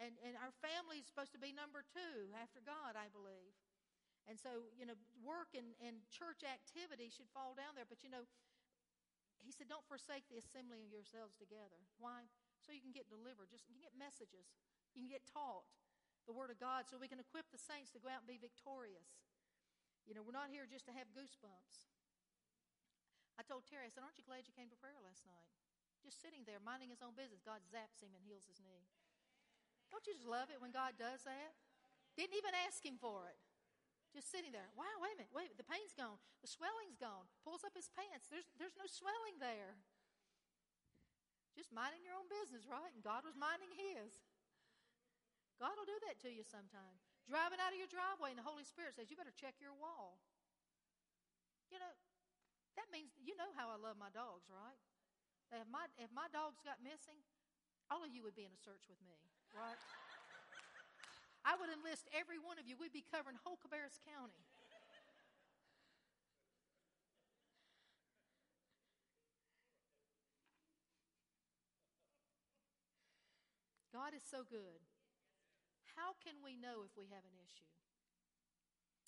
[0.03, 3.55] And, and our family is supposed to be number two after God, I believe.
[4.27, 7.87] And so, you know, work and, and church activity should fall down there.
[7.87, 8.27] But, you know,
[9.43, 11.83] he said, don't forsake the assembling of yourselves together.
[11.99, 12.31] Why?
[12.63, 13.51] So you can get delivered.
[13.51, 14.55] Just you can get messages.
[14.95, 15.67] You can get taught
[16.25, 18.39] the Word of God so we can equip the saints to go out and be
[18.39, 19.27] victorious.
[20.07, 21.91] You know, we're not here just to have goosebumps.
[23.39, 25.51] I told Terry, I said, Aren't you glad you came to prayer last night?
[26.03, 27.43] Just sitting there, minding his own business.
[27.43, 28.91] God zaps him and heals his knee.
[29.95, 31.55] Don't you just love it when God does that?
[32.19, 33.39] Didn't even ask him for it.
[34.13, 34.69] Just sitting there.
[34.77, 35.33] Wow, wait a minute.
[35.33, 36.21] Wait, the pain's gone.
[36.45, 37.31] The swelling's gone.
[37.41, 38.29] Pulls up his pants.
[38.29, 39.81] There's, there's no swelling there.
[41.53, 42.93] Just minding your own business, right?
[42.97, 44.13] And God was minding his.
[45.61, 46.97] God will do that to you sometime.
[47.29, 50.19] Driving out of your driveway, and the Holy Spirit says, You better check your wall.
[51.71, 51.93] You know,
[52.77, 54.81] that means you know how I love my dogs, right?
[55.53, 57.21] If my, if my dogs got missing,
[57.93, 59.17] all of you would be in a search with me,
[59.53, 59.77] right?
[61.45, 62.79] I would enlist every one of you.
[62.79, 64.47] We'd be covering whole Cabarrus County.
[74.13, 74.85] God is so good.
[75.97, 77.73] How can we know if we have an issue?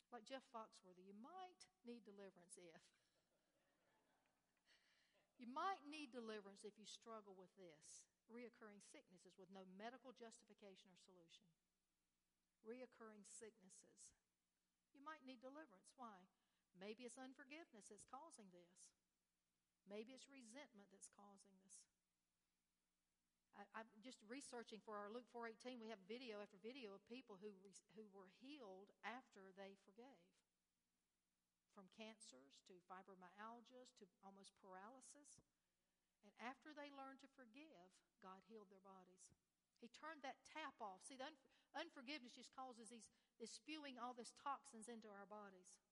[0.09, 2.81] Like Jeff Foxworthy, you might need deliverance if.
[5.35, 10.89] You might need deliverance if you struggle with this reoccurring sicknesses with no medical justification
[10.89, 11.45] or solution.
[12.65, 14.09] Reoccurring sicknesses.
[14.95, 15.91] You might need deliverance.
[15.99, 16.17] Why?
[16.79, 18.89] Maybe it's unforgiveness that's causing this.
[19.85, 21.93] Maybe it's resentment that's causing this.
[23.55, 25.79] I, am just researching for our Luke 4:18.
[25.79, 27.55] We have video after video of people who
[27.95, 30.35] who were healed after they forgave,
[31.71, 35.43] from cancers to fibromyalgia to almost paralysis.
[36.25, 37.93] And after they learned to forgive,
[38.25, 39.29] God healed their bodies.
[39.77, 41.05] He turned that tap off.
[41.05, 41.43] See, the un-
[41.77, 43.05] unforgiveness just causes these,
[43.37, 45.85] this spewing all this toxins into our bodies.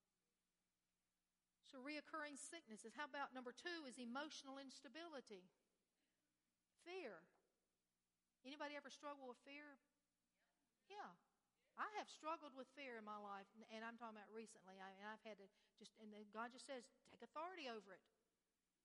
[1.69, 2.97] So, reoccurring sicknesses.
[2.97, 5.53] How about number two is emotional instability?
[6.85, 7.29] Fear.
[8.43, 9.79] Anybody ever struggle with fear?
[10.91, 11.15] Yeah.
[11.79, 14.77] I have struggled with fear in my life, and I'm talking about recently.
[14.77, 15.49] I, and I've had to
[15.81, 18.05] just, and God just says, take authority over it.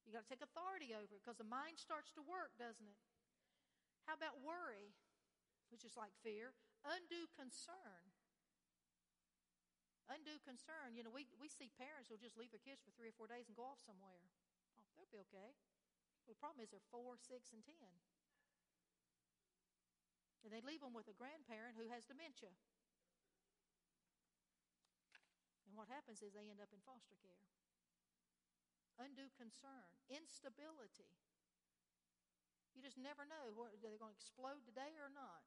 [0.07, 2.99] You got to take authority over it because the mind starts to work, doesn't it?
[4.07, 4.95] How about worry,
[5.67, 6.55] which is like fear?
[6.87, 8.15] Undue concern.
[10.07, 10.95] Undue concern.
[10.95, 13.27] You know, we, we see parents who'll just leave their kids for three or four
[13.27, 14.23] days and go off somewhere.
[14.79, 15.59] Oh, they'll be okay.
[16.23, 17.91] Well, the problem is they're four, six, and ten.
[20.45, 22.53] And they leave them with a grandparent who has dementia.
[25.65, 27.37] And what happens is they end up in foster care
[28.97, 31.09] undue concern, instability.
[32.73, 33.53] You just never know.
[33.57, 35.45] Are they're going to explode today or not?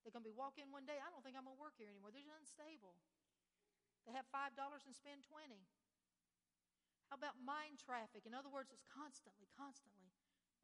[0.00, 0.96] They're going to be walking one day.
[0.96, 2.08] I don't think I'm going to work here anymore.
[2.08, 2.96] They're just unstable.
[4.08, 5.60] They have $5 and spend 20
[7.12, 8.24] How about mind traffic?
[8.24, 10.08] In other words, it's constantly, constantly.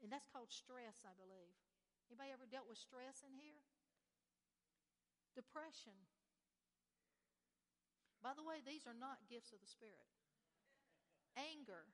[0.00, 1.56] And that's called stress, I believe.
[2.14, 3.58] Anybody ever dealt with stress in here?
[5.34, 5.98] Depression.
[8.22, 10.06] By the way, these are not gifts of the Spirit
[11.34, 11.90] anger,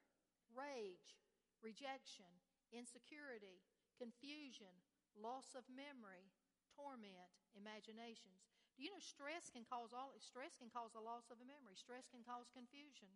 [0.53, 1.17] rage,
[1.65, 2.29] rejection,
[2.69, 3.65] insecurity,
[3.97, 4.85] confusion,
[5.17, 6.29] loss of memory,
[6.77, 8.45] torment, imaginations.
[8.77, 11.81] Do you know stress can cause all stress can cause a loss of a memory.
[11.81, 13.09] Stress can cause confusion.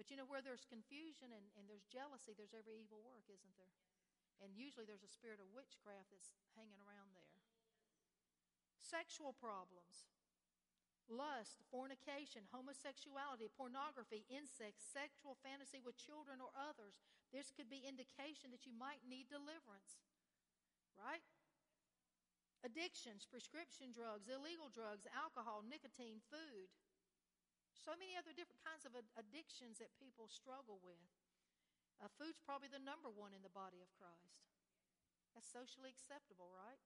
[0.00, 3.56] But you know where there's confusion and, and there's jealousy, there's every evil work, isn't
[3.60, 3.76] there?
[4.38, 7.34] And usually there's a spirit of witchcraft that's hanging around there.
[8.78, 10.08] Sexual problems
[11.08, 17.00] lust, fornication, homosexuality, pornography, incest, sexual fantasy with children or others.
[17.32, 20.04] This could be indication that you might need deliverance.
[21.00, 21.24] Right?
[22.60, 26.68] Addictions, prescription drugs, illegal drugs, alcohol, nicotine, food.
[27.72, 31.08] So many other different kinds of addictions that people struggle with.
[31.98, 34.46] Uh, food's probably the number one in the body of Christ.
[35.34, 36.78] That's socially acceptable, right?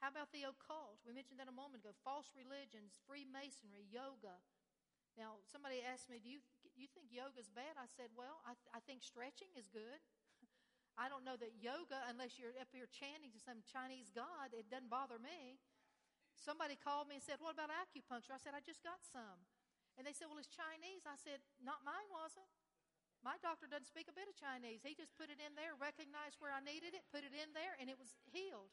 [0.00, 1.04] How about the occult?
[1.04, 1.92] We mentioned that a moment ago.
[2.00, 4.40] False religions, Freemasonry, yoga.
[5.12, 6.40] Now, somebody asked me, Do you,
[6.72, 7.76] you think yoga's bad?
[7.76, 10.00] I said, Well, I, th- I think stretching is good.
[10.96, 14.72] I don't know that yoga, unless you're up here chanting to some Chinese god, it
[14.72, 15.60] doesn't bother me.
[16.32, 18.32] Somebody called me and said, What about acupuncture?
[18.32, 19.44] I said, I just got some.
[20.00, 21.04] And they said, Well, it's Chinese.
[21.04, 22.48] I said, Not mine wasn't.
[23.20, 24.80] My doctor doesn't speak a bit of Chinese.
[24.80, 27.76] He just put it in there, recognized where I needed it, put it in there,
[27.76, 28.72] and it was healed.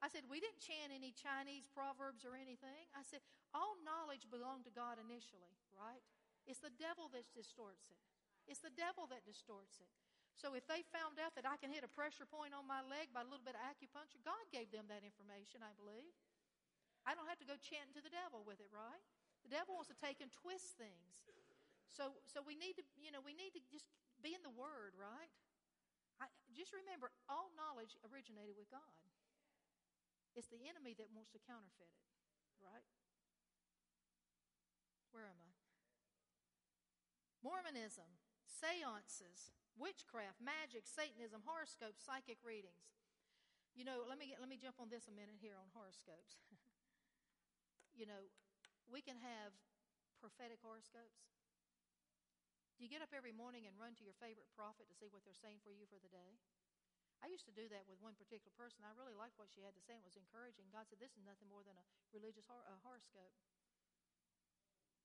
[0.00, 2.86] I said, we didn't chant any Chinese proverbs or anything.
[2.94, 6.00] I said, all knowledge belonged to God initially, right?
[6.46, 8.00] It's the devil that distorts it.
[8.48, 9.90] It's the devil that distorts it.
[10.38, 13.10] So if they found out that I can hit a pressure point on my leg
[13.10, 16.14] by a little bit of acupuncture, God gave them that information, I believe.
[17.02, 19.02] I don't have to go chanting to the devil with it, right?
[19.42, 21.26] The devil wants to take and twist things.
[21.92, 23.88] So, so we need to, you know, we need to just
[24.20, 25.30] be in the Word, right?
[26.18, 28.94] I, just remember, all knowledge originated with God.
[30.34, 32.06] It's the enemy that wants to counterfeit it,
[32.62, 32.86] right?
[35.10, 35.50] Where am I?
[37.42, 42.98] Mormonism, seances, witchcraft, magic, Satanism, horoscopes, psychic readings.
[43.78, 46.42] You know, let me get, let me jump on this a minute here on horoscopes.
[47.98, 48.26] you know,
[48.90, 49.54] we can have
[50.18, 51.37] prophetic horoscopes.
[52.78, 55.26] Do you get up every morning and run to your favorite prophet to see what
[55.26, 56.38] they're saying for you for the day?
[57.18, 58.86] I used to do that with one particular person.
[58.86, 60.70] I really liked what she had to say and was encouraging.
[60.70, 63.34] God said, This is nothing more than a religious hor- a horoscope.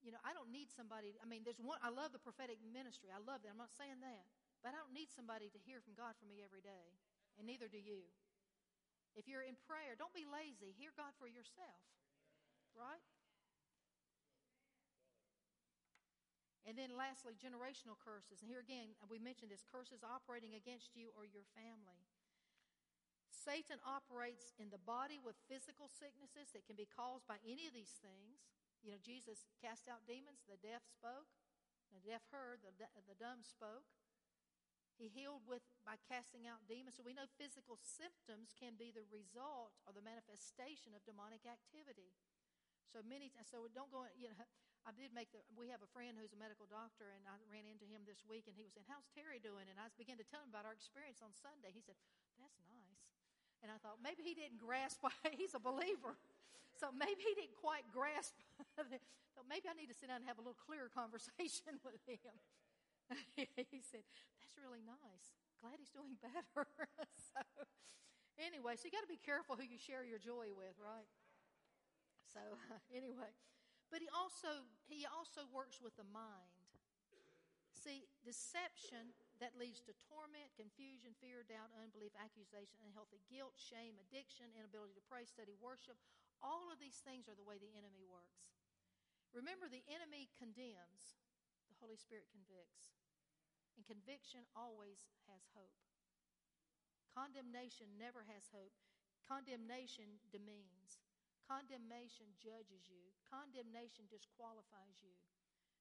[0.05, 1.17] You know, I don't need somebody.
[1.17, 3.09] I mean, there's one, I love the prophetic ministry.
[3.09, 3.49] I love that.
[3.49, 4.29] I'm not saying that.
[4.61, 6.95] But I don't need somebody to hear from God for me every day,
[7.35, 8.07] and neither do you.
[9.17, 10.71] If you're in prayer, don't be lazy.
[10.77, 11.83] Hear God for yourself,
[12.71, 13.03] right?
[16.63, 18.39] And then lastly, generational curses.
[18.39, 22.07] And here again, we mentioned this curses operating against you or your family.
[23.27, 27.75] Satan operates in the body with physical sicknesses that can be caused by any of
[27.75, 28.47] these things.
[28.79, 31.27] You know, Jesus cast out demons, the deaf spoke,
[31.91, 33.83] the deaf heard, the, the dumb spoke.
[34.95, 36.95] He healed with by casting out demons.
[36.95, 42.15] So we know physical symptoms can be the result or the manifestation of demonic activity.
[42.87, 44.37] So many so don't go you know
[44.83, 47.63] I did make the we have a friend who's a medical doctor and I ran
[47.63, 49.71] into him this week and he was saying, How's Terry doing?
[49.71, 51.71] And I began to tell him about our experience on Sunday.
[51.71, 51.95] He said,
[52.35, 53.03] That's nice.
[53.63, 56.19] And I thought maybe he didn't grasp why he's a believer.
[56.75, 58.35] So maybe he didn't quite grasp.
[59.31, 62.35] so maybe I need to sit down and have a little clearer conversation with him.
[63.39, 64.03] he said,
[64.43, 65.27] That's really nice.
[65.63, 66.67] Glad he's doing better.
[67.31, 67.39] so,
[68.35, 71.07] anyway, so you got to be careful who you share your joy with, right?
[72.35, 73.31] So, uh, anyway,
[73.93, 76.57] but he also he also works with the mind.
[77.77, 84.49] See, deception that leads to torment, confusion, fear, doubt, unbelief, accusation, unhealthy guilt, shame, addiction,
[84.55, 85.99] inability to pray, study, worship.
[86.41, 88.55] All of these things are the way the enemy works.
[89.35, 91.21] Remember, the enemy condemns,
[91.69, 92.97] the Holy Spirit convicts.
[93.77, 95.75] And conviction always has hope.
[97.13, 98.73] Condemnation never has hope.
[99.25, 101.01] Condemnation demeans.
[101.45, 103.12] Condemnation judges you.
[103.33, 105.17] Condemnation disqualifies you.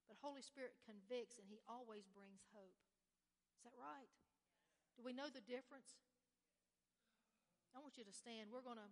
[0.09, 2.81] But Holy Spirit convicts and He always brings hope.
[3.61, 4.09] Is that right?
[4.97, 6.01] Do we know the difference?
[7.77, 8.49] I want you to stand.
[8.49, 8.89] We're going to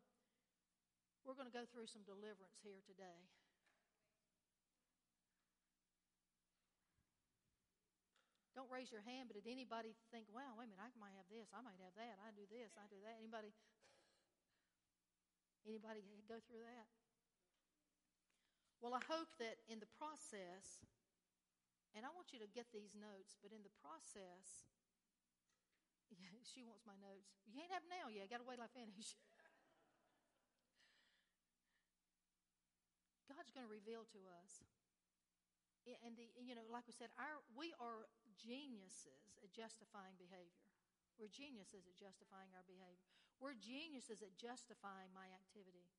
[1.25, 3.29] we're going to go through some deliverance here today.
[8.57, 11.29] Don't raise your hand, but did anybody think, wow, wait a minute, I might have
[11.29, 13.15] this, I might have that, I do this, I do that?
[13.21, 13.53] Anybody
[15.63, 16.89] anybody go through that?
[18.81, 20.81] Well, I hope that in the process,
[21.93, 24.65] and I want you to get these notes, but in the process,
[26.17, 27.29] yeah, she wants my notes.
[27.45, 29.13] You can't have now, yeah, gotta wait till I finish.
[33.31, 34.61] God's going to reveal to us.
[36.05, 38.05] And the, you know, like we said, our we are
[38.37, 40.61] geniuses at justifying behavior.
[41.17, 43.01] We're geniuses at justifying our behavior.
[43.41, 45.89] We're geniuses at justifying my activity.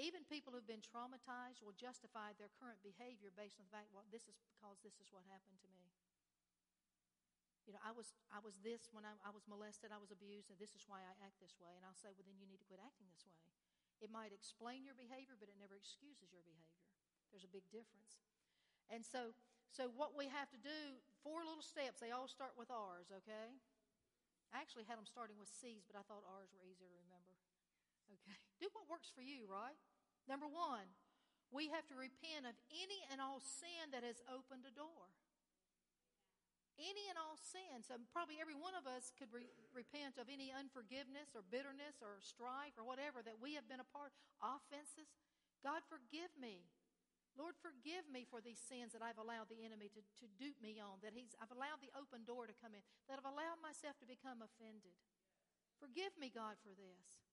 [0.00, 4.08] Even people who've been traumatized will justify their current behavior based on the fact, well,
[4.08, 5.92] this is because this is what happened to me.
[7.68, 10.50] You know, I was I was this when I, I was molested, I was abused,
[10.50, 11.70] and this is why I act this way.
[11.78, 13.38] And I'll say, well, then you need to quit acting this way.
[14.02, 16.82] It might explain your behavior, but it never excuses your behavior.
[17.30, 18.18] There's a big difference.
[18.90, 19.30] And so,
[19.70, 23.54] so what we have to do, four little steps, they all start with R's, okay?
[24.50, 27.31] I actually had them starting with C's, but I thought R's were easier to remember.
[28.12, 28.36] Okay.
[28.60, 29.78] Do what works for you, right?
[30.28, 30.86] Number one,
[31.52, 35.12] we have to repent of any and all sin that has opened a door.
[36.80, 37.84] Any and all sin.
[37.84, 42.16] So, probably every one of us could re- repent of any unforgiveness or bitterness or
[42.24, 45.12] strife or whatever that we have been a part offenses.
[45.60, 46.64] God, forgive me.
[47.36, 50.76] Lord, forgive me for these sins that I've allowed the enemy to, to dupe me
[50.80, 53.96] on, that he's, I've allowed the open door to come in, that I've allowed myself
[54.04, 54.96] to become offended.
[55.80, 57.31] Forgive me, God, for this.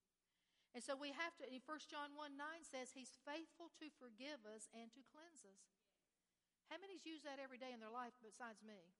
[0.77, 4.45] And so we have to, in 1 John 1 9 says, He's faithful to forgive
[4.45, 5.63] us and to cleanse us.
[6.69, 8.93] How many's use that every day in their life besides me?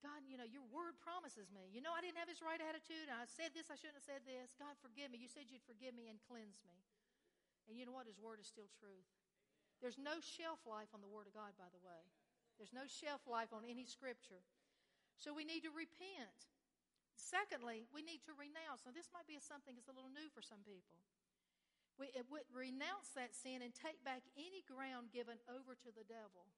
[0.00, 1.68] God, you know, your word promises me.
[1.68, 4.24] You know, I didn't have this right attitude, I said this, I shouldn't have said
[4.24, 4.56] this.
[4.56, 5.20] God, forgive me.
[5.20, 6.80] You said you'd forgive me and cleanse me.
[7.68, 8.08] And you know what?
[8.08, 9.06] His word is still truth.
[9.84, 12.02] There's no shelf life on the word of God, by the way.
[12.56, 14.40] There's no shelf life on any scripture.
[15.20, 16.48] So we need to repent.
[17.20, 18.88] Secondly, we need to renounce.
[18.88, 20.96] Now, this might be something that's a little new for some people.
[22.00, 22.08] We,
[22.48, 26.48] renounce that sin and take back any ground given over to the devil.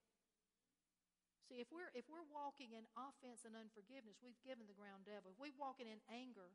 [1.51, 5.35] See, if we're, if we're walking in offense and unforgiveness, we've given the ground devil.
[5.35, 6.55] If we're walking in anger,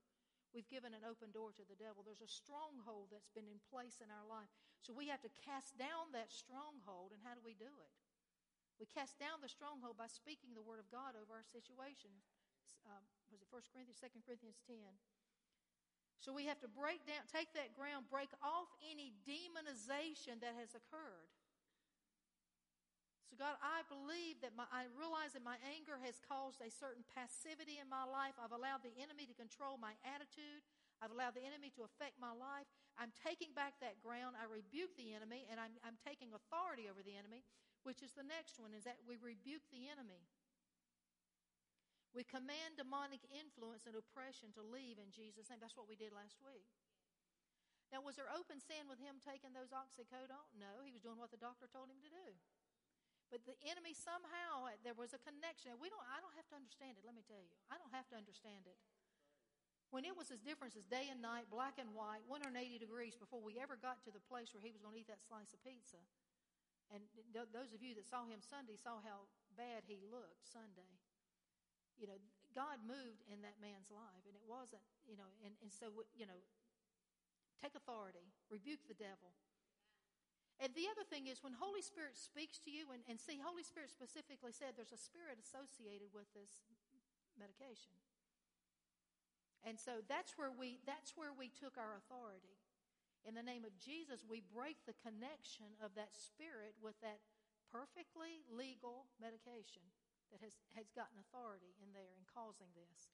[0.56, 2.08] we've given an open door to the devil.
[2.08, 4.48] There's a stronghold that's been in place in our life.
[4.80, 7.12] So we have to cast down that stronghold.
[7.12, 7.94] And how do we do it?
[8.80, 12.16] We cast down the stronghold by speaking the word of God over our situation.
[12.88, 14.76] Um, was it 1 Corinthians, 2 Corinthians 10?
[16.18, 20.74] So we have to break down, take that ground, break off any demonization that has
[20.74, 21.30] occurred.
[23.28, 27.04] So, God, I believe that my, I realize that my anger has caused a certain
[27.12, 28.40] passivity in my life.
[28.40, 30.64] I've allowed the enemy to control my attitude.
[31.04, 32.66] I've allowed the enemy to affect my life.
[32.96, 34.40] I'm taking back that ground.
[34.40, 37.44] I rebuke the enemy, and I'm, I'm taking authority over the enemy,
[37.84, 40.24] which is the next one, is that we rebuke the enemy.
[42.18, 45.62] We command demonic influence and oppression to leave in Jesus' name.
[45.62, 46.66] That's what we did last week.
[47.94, 50.50] Now, was there open sin with him taking those oxycodone?
[50.58, 52.28] No, he was doing what the doctor told him to do.
[53.30, 55.78] But the enemy somehow uh, there was a connection.
[55.78, 56.02] We don't.
[56.10, 57.06] I don't have to understand it.
[57.06, 58.82] Let me tell you, I don't have to understand it.
[59.94, 63.46] When it was as different as day and night, black and white, 180 degrees before
[63.46, 65.62] we ever got to the place where he was going to eat that slice of
[65.62, 66.02] pizza.
[66.90, 70.98] And th- those of you that saw him Sunday saw how bad he looked Sunday.
[71.98, 72.20] You know,
[72.54, 76.26] God moved in that man's life, and it wasn't, you know, and, and so, you
[76.26, 76.42] know,
[77.62, 79.34] take authority, rebuke the devil.
[80.58, 83.62] And the other thing is when Holy Spirit speaks to you, and, and see, Holy
[83.62, 86.66] Spirit specifically said there's a spirit associated with this
[87.38, 87.94] medication.
[89.62, 92.58] And so that's where we that's where we took our authority.
[93.26, 97.20] In the name of Jesus, we break the connection of that spirit with that
[97.70, 99.84] perfectly legal medication
[100.32, 103.12] that has, has gotten authority in there in causing this.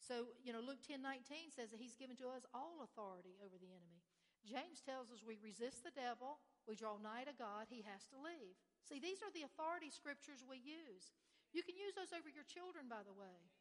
[0.00, 3.60] So, you know, Luke 10 19 says that he's given to us all authority over
[3.60, 4.02] the enemy.
[4.48, 8.16] James tells us we resist the devil, we draw nigh to God, he has to
[8.16, 8.56] leave.
[8.88, 11.12] See, these are the authority scriptures we use.
[11.52, 13.52] You can use those over your children, by the way.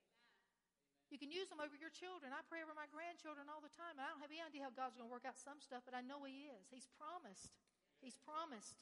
[1.09, 2.31] You can use them over your children.
[2.31, 3.97] I pray over my grandchildren all the time.
[3.97, 6.05] I don't have any idea how God's going to work out some stuff, but I
[6.05, 6.69] know He is.
[6.69, 7.49] He's promised.
[7.97, 8.77] He's promised.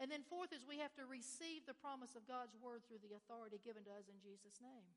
[0.00, 3.12] And then, fourth, is we have to receive the promise of God's word through the
[3.12, 4.96] authority given to us in Jesus' name.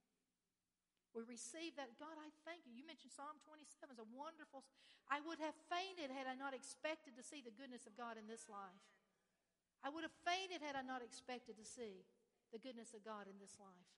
[1.11, 1.93] We receive that.
[2.01, 2.73] God, I thank you.
[2.73, 4.65] You mentioned Psalm 27 is a wonderful.
[5.11, 8.25] I would have fainted had I not expected to see the goodness of God in
[8.25, 8.81] this life.
[9.85, 12.07] I would have fainted had I not expected to see
[12.49, 13.91] the goodness of God in this life.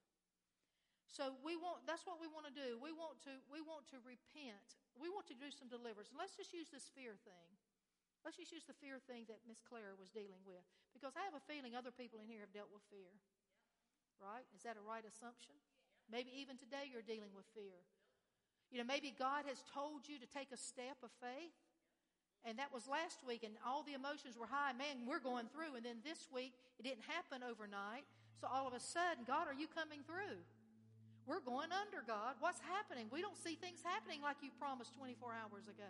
[1.07, 2.75] So we want that's what we want to do.
[2.75, 4.75] We want to we want to repent.
[4.99, 6.11] We want to do some deliverance.
[6.11, 7.54] And let's just use this fear thing.
[8.25, 10.65] Let's just use the fear thing that Miss Claire was dealing with.
[10.97, 13.13] Because I have a feeling other people in here have dealt with fear.
[14.17, 14.41] Right?
[14.57, 15.53] Is that a right assumption?
[16.09, 17.77] Maybe even today you're dealing with fear.
[18.73, 21.53] You know, maybe God has told you to take a step of faith.
[22.45, 24.73] And that was last week, and all the emotions were high.
[24.73, 25.77] Man, we're going through.
[25.77, 28.09] And then this week, it didn't happen overnight.
[28.41, 30.41] So all of a sudden, God, are you coming through?
[31.25, 32.37] We're going under, God.
[32.37, 33.09] What's happening?
[33.09, 35.89] We don't see things happening like you promised 24 hours ago.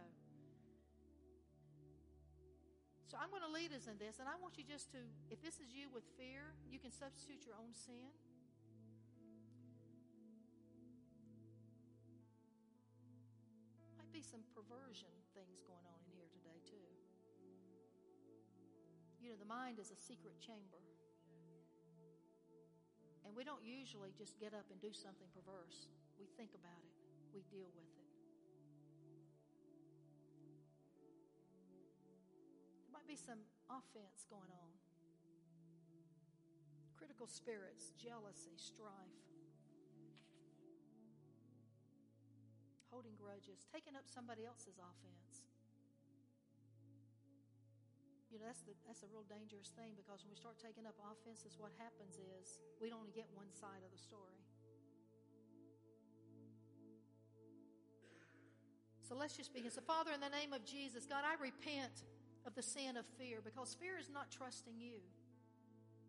[3.06, 5.38] So I'm going to lead us in this, and I want you just to, if
[5.46, 8.10] this is you with fear, you can substitute your own sin.
[14.02, 16.90] Might be some perversion things going on in here today, too.
[19.22, 20.82] You know, the mind is a secret chamber.
[23.22, 25.94] And we don't usually just get up and do something perverse.
[26.18, 26.94] We think about it,
[27.38, 28.05] we deal with it.
[33.06, 34.74] Might be some offense going on.
[36.98, 39.22] Critical spirits, jealousy, strife,
[42.90, 45.46] holding grudges, taking up somebody else's offense.
[48.34, 50.98] You know, that's, the, that's a real dangerous thing because when we start taking up
[51.06, 54.42] offenses, what happens is we only get one side of the story.
[59.06, 59.70] So let's just begin.
[59.70, 62.02] So, Father, in the name of Jesus, God, I repent
[62.46, 65.02] of the sin of fear because fear is not trusting you.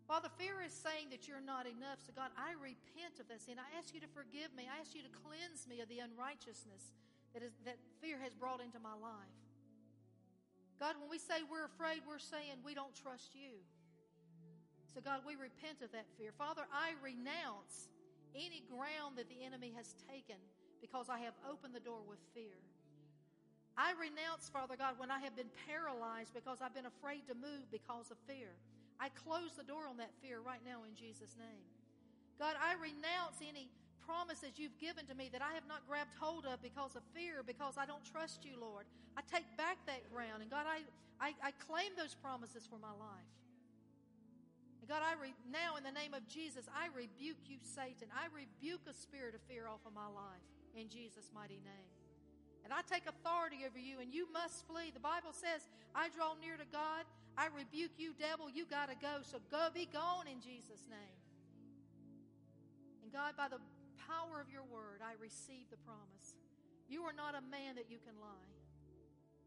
[0.07, 1.99] Father, fear is saying that you're not enough.
[1.99, 3.59] So, God, I repent of that sin.
[3.59, 4.63] I ask you to forgive me.
[4.63, 6.95] I ask you to cleanse me of the unrighteousness
[7.35, 9.35] that, is, that fear has brought into my life.
[10.79, 13.59] God, when we say we're afraid, we're saying we don't trust you.
[14.95, 16.31] So, God, we repent of that fear.
[16.31, 17.91] Father, I renounce
[18.31, 20.39] any ground that the enemy has taken
[20.79, 22.55] because I have opened the door with fear.
[23.77, 27.69] I renounce, Father God, when I have been paralyzed because I've been afraid to move
[27.69, 28.57] because of fear.
[28.97, 31.69] I close the door on that fear right now in Jesus' name.
[32.41, 33.69] God, I renounce any
[34.01, 37.45] promises you've given to me that I have not grabbed hold of because of fear,
[37.45, 38.89] because I don't trust you, Lord.
[39.13, 40.41] I take back that ground.
[40.41, 40.81] And God, I,
[41.21, 43.33] I, I claim those promises for my life.
[44.81, 48.09] And God, I re, now in the name of Jesus, I rebuke you, Satan.
[48.09, 51.96] I rebuke a spirit of fear off of my life in Jesus' mighty name.
[52.67, 54.91] And I take authority over you, and you must flee.
[54.91, 55.63] The Bible says,
[55.95, 57.07] I draw near to God.
[57.39, 58.51] I rebuke you, devil.
[58.51, 59.23] You got to go.
[59.23, 61.15] So go, be gone in Jesus' name.
[63.07, 63.63] And God, by the
[64.03, 66.35] power of your word, I receive the promise.
[66.91, 68.51] You are not a man that you can lie.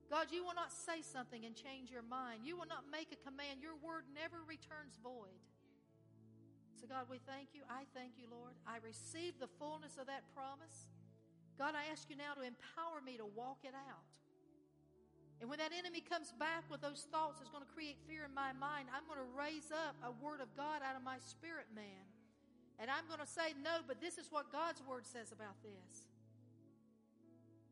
[0.09, 2.49] God, you will not say something and change your mind.
[2.49, 3.61] You will not make a command.
[3.61, 5.45] Your word never returns void.
[6.81, 7.68] So, God, we thank you.
[7.68, 8.57] I thank you, Lord.
[8.64, 10.89] I receive the fullness of that promise.
[11.61, 14.09] God, I ask you now to empower me to walk it out.
[15.45, 18.33] And when that enemy comes back with those thoughts that's going to create fear in
[18.33, 21.69] my mind, I'm going to raise up a word of God out of my spirit
[21.77, 22.09] man.
[22.81, 26.09] And I'm going to say, no, but this is what God's word says about this.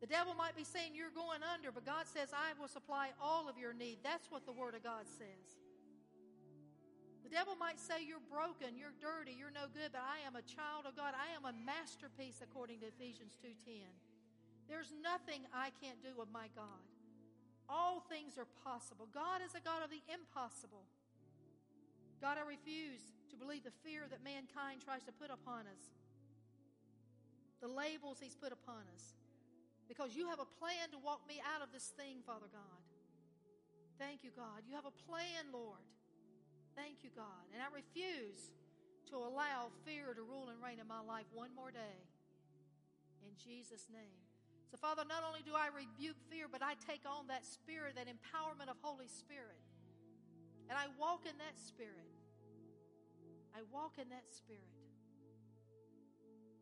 [0.04, 3.48] The devil might be saying you're going under, but God says, I will supply all
[3.48, 4.04] of your need.
[4.04, 5.56] That's what the word of God says.
[7.28, 10.40] The devil might say you're broken, you're dirty, you're no good, but I am a
[10.48, 11.12] child of God.
[11.12, 13.84] I am a masterpiece according to Ephesians 2:10.
[14.64, 16.80] There's nothing I can't do with my God.
[17.68, 19.04] All things are possible.
[19.12, 20.88] God is a God of the impossible.
[22.16, 25.84] God, I refuse to believe the fear that mankind tries to put upon us
[27.60, 29.12] the labels He's put upon us.
[29.86, 32.80] Because you have a plan to walk me out of this thing, Father God.
[33.98, 34.62] Thank you, God.
[34.68, 35.84] You have a plan, Lord.
[36.78, 37.42] Thank you, God.
[37.50, 38.54] And I refuse
[39.10, 41.98] to allow fear to rule and reign in my life one more day.
[43.26, 44.22] In Jesus' name.
[44.70, 48.06] So, Father, not only do I rebuke fear, but I take on that spirit, that
[48.06, 49.58] empowerment of Holy Spirit.
[50.70, 52.14] And I walk in that spirit.
[53.58, 54.70] I walk in that spirit.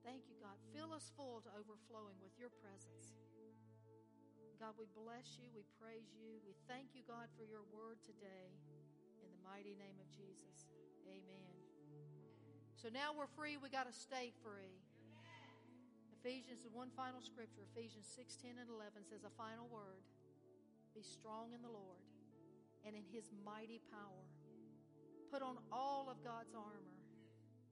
[0.01, 0.57] Thank you, God.
[0.73, 3.21] Fill us full to overflowing with your presence.
[4.57, 5.53] God, we bless you.
[5.53, 6.41] We praise you.
[6.47, 8.55] We thank you, God, for your word today.
[9.47, 10.67] Mighty name of Jesus.
[11.07, 11.55] Amen.
[12.75, 13.57] So now we're free.
[13.57, 14.83] We got to stay free.
[16.19, 20.03] Ephesians, the one final scripture, Ephesians 6, 10, and 11 says a final word.
[20.91, 22.03] Be strong in the Lord
[22.83, 24.27] and in his mighty power.
[25.31, 26.99] Put on all of God's armor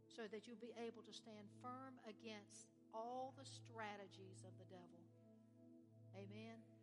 [0.07, 5.03] so that you'll be able to stand firm against all the strategies of the devil.
[6.15, 6.74] Amen.